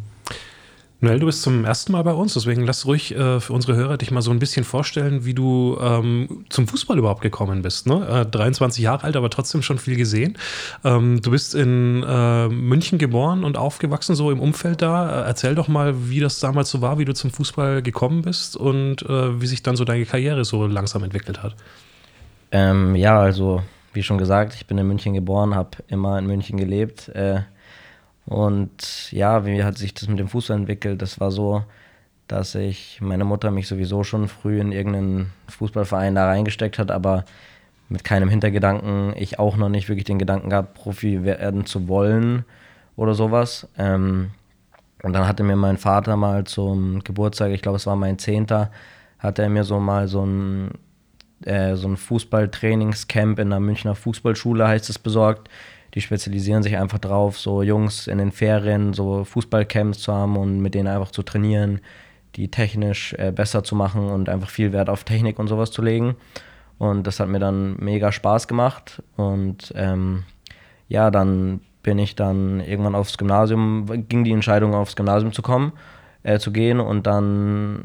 Noel, 1.00 1.20
du 1.20 1.26
bist 1.26 1.42
zum 1.42 1.64
ersten 1.64 1.92
Mal 1.92 2.02
bei 2.02 2.12
uns, 2.12 2.34
deswegen 2.34 2.62
lass 2.62 2.84
ruhig 2.84 3.14
äh, 3.14 3.38
für 3.38 3.52
unsere 3.52 3.76
Hörer 3.76 3.98
dich 3.98 4.10
mal 4.10 4.20
so 4.20 4.32
ein 4.32 4.40
bisschen 4.40 4.64
vorstellen, 4.64 5.24
wie 5.24 5.32
du 5.32 5.78
ähm, 5.80 6.44
zum 6.48 6.66
Fußball 6.66 6.98
überhaupt 6.98 7.20
gekommen 7.20 7.62
bist. 7.62 7.86
Ne? 7.86 8.24
Äh, 8.26 8.26
23 8.26 8.82
Jahre 8.82 9.04
alt, 9.04 9.14
aber 9.14 9.30
trotzdem 9.30 9.62
schon 9.62 9.78
viel 9.78 9.94
gesehen. 9.94 10.36
Ähm, 10.82 11.22
du 11.22 11.30
bist 11.30 11.54
in 11.54 12.02
äh, 12.02 12.48
München 12.48 12.98
geboren 12.98 13.44
und 13.44 13.56
aufgewachsen, 13.56 14.16
so 14.16 14.32
im 14.32 14.40
Umfeld 14.40 14.82
da. 14.82 15.22
Äh, 15.22 15.26
erzähl 15.28 15.54
doch 15.54 15.68
mal, 15.68 16.10
wie 16.10 16.18
das 16.18 16.40
damals 16.40 16.68
so 16.68 16.80
war, 16.80 16.98
wie 16.98 17.04
du 17.04 17.14
zum 17.14 17.30
Fußball 17.30 17.80
gekommen 17.80 18.22
bist 18.22 18.56
und 18.56 19.02
äh, 19.02 19.40
wie 19.40 19.46
sich 19.46 19.62
dann 19.62 19.76
so 19.76 19.84
deine 19.84 20.04
Karriere 20.04 20.44
so 20.44 20.66
langsam 20.66 21.04
entwickelt 21.04 21.44
hat. 21.44 21.54
Ähm, 22.50 22.96
ja, 22.96 23.20
also 23.20 23.62
wie 23.92 24.02
schon 24.02 24.18
gesagt, 24.18 24.54
ich 24.54 24.66
bin 24.66 24.78
in 24.78 24.86
München 24.86 25.14
geboren, 25.14 25.54
habe 25.54 25.70
immer 25.88 26.18
in 26.18 26.26
München 26.26 26.56
gelebt. 26.56 27.08
Äh, 27.10 27.40
und 28.26 29.10
ja, 29.12 29.46
wie 29.46 29.64
hat 29.64 29.78
sich 29.78 29.94
das 29.94 30.08
mit 30.08 30.18
dem 30.18 30.28
Fußball 30.28 30.56
entwickelt? 30.56 31.00
Das 31.00 31.18
war 31.20 31.30
so, 31.30 31.64
dass 32.26 32.54
ich, 32.54 33.00
meine 33.00 33.24
Mutter 33.24 33.50
mich 33.50 33.68
sowieso 33.68 34.04
schon 34.04 34.28
früh 34.28 34.60
in 34.60 34.70
irgendeinen 34.70 35.32
Fußballverein 35.48 36.14
da 36.14 36.26
reingesteckt 36.26 36.78
hat, 36.78 36.90
aber 36.90 37.24
mit 37.88 38.04
keinem 38.04 38.28
Hintergedanken, 38.28 39.14
ich 39.16 39.38
auch 39.38 39.56
noch 39.56 39.70
nicht 39.70 39.88
wirklich 39.88 40.04
den 40.04 40.18
Gedanken 40.18 40.50
gehabt, 40.50 40.74
Profi 40.74 41.24
werden 41.24 41.64
zu 41.64 41.88
wollen 41.88 42.44
oder 42.96 43.14
sowas. 43.14 43.66
Ähm, 43.78 44.30
und 45.02 45.12
dann 45.12 45.26
hatte 45.26 45.42
mir 45.42 45.56
mein 45.56 45.78
Vater 45.78 46.16
mal 46.16 46.44
zum 46.44 47.02
Geburtstag, 47.04 47.50
ich 47.52 47.62
glaube 47.62 47.76
es 47.76 47.86
war 47.86 47.96
mein 47.96 48.18
Zehnter, 48.18 48.70
hat 49.18 49.38
er 49.38 49.48
mir 49.48 49.64
so 49.64 49.80
mal 49.80 50.06
so 50.06 50.26
ein 50.26 50.72
äh, 51.44 51.76
so 51.76 51.88
ein 51.88 51.96
Fußballtrainingscamp 51.96 53.38
in 53.38 53.50
der 53.50 53.60
Münchner 53.60 53.94
Fußballschule, 53.94 54.66
heißt 54.66 54.90
es, 54.90 54.98
besorgt. 54.98 55.48
Die 55.94 56.00
spezialisieren 56.00 56.62
sich 56.62 56.76
einfach 56.76 56.98
drauf, 56.98 57.38
so 57.38 57.62
Jungs 57.62 58.06
in 58.06 58.18
den 58.18 58.32
Ferien 58.32 58.92
so 58.92 59.24
Fußballcamps 59.24 60.00
zu 60.00 60.12
haben 60.12 60.36
und 60.36 60.60
mit 60.60 60.74
denen 60.74 60.88
einfach 60.88 61.10
zu 61.10 61.22
trainieren, 61.22 61.80
die 62.36 62.50
technisch 62.50 63.14
äh, 63.14 63.32
besser 63.32 63.64
zu 63.64 63.74
machen 63.74 64.08
und 64.08 64.28
einfach 64.28 64.50
viel 64.50 64.72
Wert 64.72 64.90
auf 64.90 65.04
Technik 65.04 65.38
und 65.38 65.48
sowas 65.48 65.70
zu 65.70 65.82
legen. 65.82 66.16
Und 66.78 67.06
das 67.06 67.18
hat 67.20 67.28
mir 67.28 67.40
dann 67.40 67.76
mega 67.78 68.12
Spaß 68.12 68.46
gemacht. 68.48 69.02
Und 69.16 69.72
ähm, 69.74 70.24
ja, 70.88 71.10
dann 71.10 71.60
bin 71.82 71.98
ich 71.98 72.14
dann 72.14 72.60
irgendwann 72.60 72.94
aufs 72.94 73.18
Gymnasium, 73.18 73.86
ging 74.08 74.24
die 74.24 74.32
Entscheidung 74.32 74.74
aufs 74.74 74.94
Gymnasium 74.94 75.32
zu 75.32 75.42
kommen, 75.42 75.72
äh, 76.22 76.38
zu 76.38 76.52
gehen. 76.52 76.80
Und 76.80 77.06
dann 77.06 77.84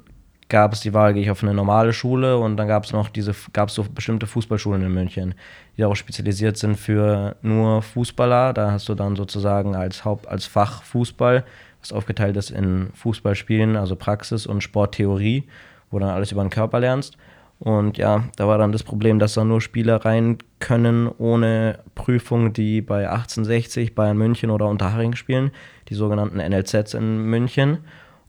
gab 0.53 0.71
es 0.71 0.81
die 0.81 0.93
Wahl, 0.93 1.15
gehe 1.15 1.23
ich 1.23 1.31
auf 1.31 1.41
eine 1.41 1.55
normale 1.55 1.93
Schule 1.93 2.37
und 2.37 2.57
dann 2.57 2.67
gab 2.67 2.83
es 2.83 2.93
noch 2.93 3.09
diese, 3.09 3.33
gab 3.53 3.69
es 3.69 3.73
so 3.73 3.83
bestimmte 3.91 4.27
Fußballschulen 4.27 4.83
in 4.83 4.93
München, 4.93 5.33
die 5.75 5.81
darauf 5.81 5.97
spezialisiert 5.97 6.57
sind 6.57 6.75
für 6.75 7.35
nur 7.41 7.81
Fußballer. 7.81 8.53
Da 8.53 8.69
hast 8.69 8.87
du 8.87 8.93
dann 8.93 9.15
sozusagen 9.15 9.75
als 9.75 10.05
Haupt, 10.05 10.27
als 10.27 10.45
Fach 10.45 10.83
Fußball, 10.83 11.43
was 11.81 11.91
aufgeteilt 11.91 12.37
ist 12.37 12.51
in 12.51 12.91
Fußballspielen, 12.93 13.75
also 13.75 13.95
Praxis 13.95 14.45
und 14.45 14.61
Sporttheorie, 14.61 15.45
wo 15.89 15.97
du 15.97 16.05
dann 16.05 16.13
alles 16.13 16.31
über 16.31 16.43
den 16.43 16.51
Körper 16.51 16.79
lernst. 16.79 17.17
Und 17.57 17.97
ja, 17.97 18.25
da 18.35 18.47
war 18.47 18.59
dann 18.59 18.71
das 18.71 18.83
Problem, 18.83 19.17
dass 19.17 19.33
da 19.33 19.43
nur 19.43 19.59
Spieler 19.59 20.05
rein 20.05 20.37
können 20.59 21.07
ohne 21.07 21.79
Prüfung, 21.95 22.53
die 22.53 22.81
bei 22.81 23.09
1860 23.09 23.95
Bayern 23.95 24.17
München 24.17 24.51
oder 24.51 24.67
Unterhaching 24.67 25.15
spielen, 25.15 25.49
die 25.89 25.95
sogenannten 25.95 26.37
NLZs 26.37 26.93
in 26.93 27.23
München. 27.23 27.79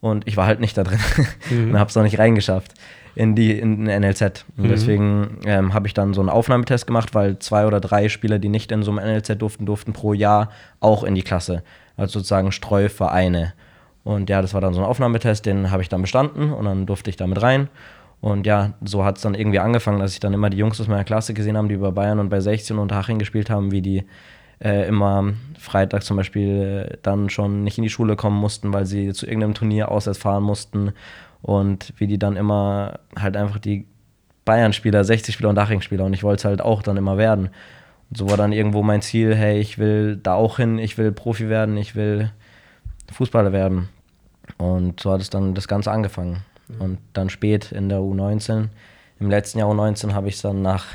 Und 0.05 0.29
ich 0.29 0.37
war 0.37 0.45
halt 0.45 0.61
nicht 0.61 0.77
da 0.77 0.83
drin 0.83 0.99
mhm. 1.51 1.71
und 1.71 1.79
habe 1.79 1.89
es 1.89 1.97
noch 1.97 2.03
nicht 2.03 2.19
reingeschafft 2.19 2.75
in 3.15 3.35
die 3.35 3.59
in 3.59 3.87
den 3.87 4.03
NLZ. 4.03 4.45
Und 4.59 4.65
mhm. 4.65 4.69
deswegen 4.69 5.39
ähm, 5.47 5.73
habe 5.73 5.87
ich 5.87 5.95
dann 5.95 6.13
so 6.13 6.21
einen 6.21 6.29
Aufnahmetest 6.29 6.87
gemacht, 6.87 7.15
weil 7.15 7.39
zwei 7.39 7.67
oder 7.67 7.81
drei 7.81 8.11
Spieler, 8.11 8.39
die 8.39 8.51
nicht 8.51 8.71
in 8.71 8.83
so 8.83 8.91
einem 8.91 9.03
NLZ 9.03 9.39
durften, 9.39 9.65
durften 9.65 9.95
pro 9.95 10.13
Jahr 10.13 10.51
auch 10.81 11.05
in 11.05 11.15
die 11.15 11.23
Klasse. 11.23 11.63
Also 11.97 12.19
sozusagen 12.19 12.53
Streuvereine. 12.53 13.55
Und 14.03 14.29
ja, 14.29 14.43
das 14.43 14.53
war 14.53 14.61
dann 14.61 14.75
so 14.75 14.81
ein 14.83 14.87
Aufnahmetest, 14.87 15.47
den 15.47 15.71
habe 15.71 15.81
ich 15.81 15.89
dann 15.89 16.03
bestanden 16.03 16.53
und 16.53 16.67
dann 16.67 16.85
durfte 16.85 17.09
ich 17.09 17.17
damit 17.17 17.41
rein. 17.41 17.69
Und 18.21 18.47
ja, 18.47 18.75
so 18.85 19.07
hat 19.07 19.17
es 19.17 19.23
dann 19.23 19.35
irgendwie 19.35 19.59
angefangen, 19.59 20.01
dass 20.01 20.13
ich 20.13 20.21
dann 20.21 20.35
immer 20.35 20.51
die 20.51 20.59
Jungs 20.59 20.79
aus 20.83 20.89
meiner 20.89 21.05
Klasse 21.05 21.33
gesehen 21.33 21.57
habe, 21.57 21.69
die 21.69 21.79
bei 21.79 21.93
Bayern 21.93 22.19
und 22.19 22.29
bei 22.29 22.41
16 22.41 22.77
und 22.77 22.93
Haching 22.93 23.19
gespielt 23.19 23.49
haben, 23.49 23.71
wie 23.71 23.81
die 23.81 24.05
äh, 24.65 24.89
immer 24.89 25.35
Freitag 25.59 26.03
zum 26.03 26.17
Beispiel 26.17 26.89
äh, 26.91 26.97
dann 27.03 27.31
schon 27.31 27.63
nicht 27.63 27.79
in 27.79 27.85
die 27.85 27.91
Schule 27.91 28.17
kommen 28.17 28.37
mussten, 28.37 28.73
weil 28.73 28.87
sie 28.87 29.13
zu 29.13 29.27
irgendeinem 29.27 29.55
Turnier 29.55 29.91
auswärts 29.91 30.19
fahren 30.19 30.43
mussten. 30.43 30.93
und 31.43 31.93
wie 31.99 32.07
die 32.07 32.19
dann 32.19 32.37
immer 32.37 33.01
halt 33.17 33.37
einfach 33.37 33.59
die 33.59 33.87
Bayern-Spieler, 34.47 35.03
60-Spieler 35.03 35.51
und 35.51 35.57
Dachring-Spieler 35.57 36.05
und 36.05 36.15
ich 36.15 36.23
wollte 36.23 36.41
es 36.41 36.45
halt 36.47 36.61
auch 36.63 36.83
dann 36.83 36.97
immer 36.97 37.19
werden. 37.19 37.51
Und 38.11 38.19
so 38.19 38.31
war 38.31 38.37
dann 38.37 38.53
irgendwo 38.53 38.83
mein 38.83 39.03
Ziel, 39.03 39.35
hey, 39.35 39.59
ich 39.59 39.79
will 39.79 40.17
da 40.17 40.35
auch 40.35 40.57
hin, 40.57 40.79
ich 40.79 40.97
will 40.99 41.13
Profi 41.13 41.49
werden, 41.49 41.77
ich 41.77 41.95
will 41.95 42.31
Fußballer 43.13 43.53
werden. 43.53 43.89
Und 44.59 45.01
so 45.01 45.13
hat 45.13 45.21
es 45.21 45.31
dann 45.31 45.55
das 45.55 45.69
Ganze 45.69 45.91
angefangen. 45.91 46.43
Und 46.79 46.99
dann 47.13 47.29
spät 47.29 47.73
in 47.73 47.89
der 47.89 47.99
U19, 47.99 48.69
im 49.21 49.31
letzten 49.31 49.59
Jahr 49.59 49.71
U19 49.71 50.13
habe 50.13 50.29
ich 50.29 50.37
es 50.37 50.43
dann 50.43 50.63
nach 50.63 50.87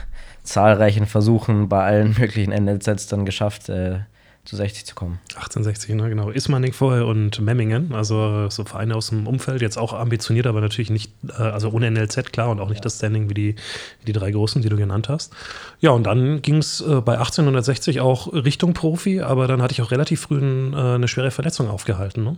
zahlreichen 0.50 1.06
Versuchen 1.06 1.70
bei 1.70 1.84
allen 1.84 2.16
möglichen 2.20 2.52
NLZs 2.52 3.08
dann 3.08 3.26
geschafft, 3.26 3.70
äh, 3.70 4.00
zu 4.46 4.56
60 4.56 4.86
zu 4.86 4.96
kommen. 4.96 5.20
1860, 5.36 5.96
ne, 5.96 6.10
genau. 6.10 6.32
Ismaning 6.32 6.74
vorher 6.74 7.06
und 7.06 7.40
Memmingen, 7.40 7.94
also 7.94 8.50
so 8.50 8.64
Vereine 8.64 8.96
aus 8.96 9.10
dem 9.10 9.28
Umfeld, 9.28 9.62
jetzt 9.62 9.78
auch 9.78 9.94
ambitioniert, 9.94 10.48
aber 10.48 10.60
natürlich 10.60 10.90
nicht, 10.90 11.12
äh, 11.38 11.44
also 11.44 11.70
ohne 11.70 11.92
NLZ, 11.92 12.32
klar, 12.32 12.50
und 12.50 12.60
auch 12.60 12.70
nicht 12.70 12.84
das 12.84 12.98
Standing 12.98 13.30
wie 13.30 13.36
die, 13.36 13.56
wie 14.00 14.06
die 14.06 14.14
drei 14.14 14.32
Großen, 14.32 14.62
die 14.62 14.70
du 14.70 14.78
genannt 14.78 15.08
hast. 15.08 15.34
Ja, 15.82 15.92
und 15.92 16.04
dann 16.04 16.42
ging 16.42 16.58
es 16.58 16.82
äh, 16.82 17.02
bei 17.02 17.20
1860 17.20 18.02
auch 18.02 18.34
Richtung 18.34 18.74
Profi, 18.74 19.22
aber 19.22 19.48
dann 19.48 19.62
hatte 19.62 19.74
ich 19.74 19.84
auch 19.84 19.92
relativ 19.92 20.22
früh 20.22 20.40
äh, 20.40 20.96
eine 20.96 21.08
schwere 21.08 21.30
Verletzung 21.30 21.70
aufgehalten. 21.70 22.24
Ne? 22.24 22.38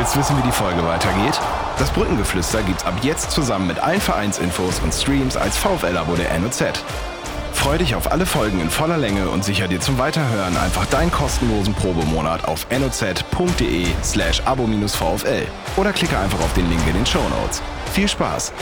Willst 0.00 0.16
wissen, 0.16 0.38
wie 0.38 0.42
die 0.42 0.52
Folge 0.52 0.82
weitergeht? 0.82 1.38
Das 1.78 1.90
Brückengeflüster 1.90 2.62
gibt's 2.62 2.86
ab 2.86 2.94
jetzt 3.02 3.32
zusammen 3.32 3.66
mit 3.66 3.80
allen 3.80 4.00
Vereinsinfos 4.00 4.80
und 4.80 4.94
Streams 4.94 5.36
als 5.36 5.58
VfL-Abo 5.58 6.16
der 6.16 6.38
NOZ. 6.38 6.64
Freu 7.52 7.76
dich 7.76 7.94
auf 7.94 8.10
alle 8.10 8.24
Folgen 8.24 8.60
in 8.60 8.70
voller 8.70 8.96
Länge 8.96 9.28
und 9.28 9.44
sicher 9.44 9.68
dir 9.68 9.78
zum 9.78 9.98
Weiterhören 9.98 10.56
einfach 10.56 10.86
deinen 10.86 11.10
kostenlosen 11.10 11.74
Probemonat 11.74 12.46
auf 12.46 12.66
noz.de 12.70 13.88
slash 14.02 14.40
abo-vfl 14.46 15.46
oder 15.76 15.92
klicke 15.92 16.18
einfach 16.18 16.40
auf 16.40 16.54
den 16.54 16.70
Link 16.70 16.80
in 16.86 16.94
den 16.94 17.04
Show 17.04 17.22
Notes. 17.28 17.60
Viel 17.92 18.08
Spaß! 18.08 18.54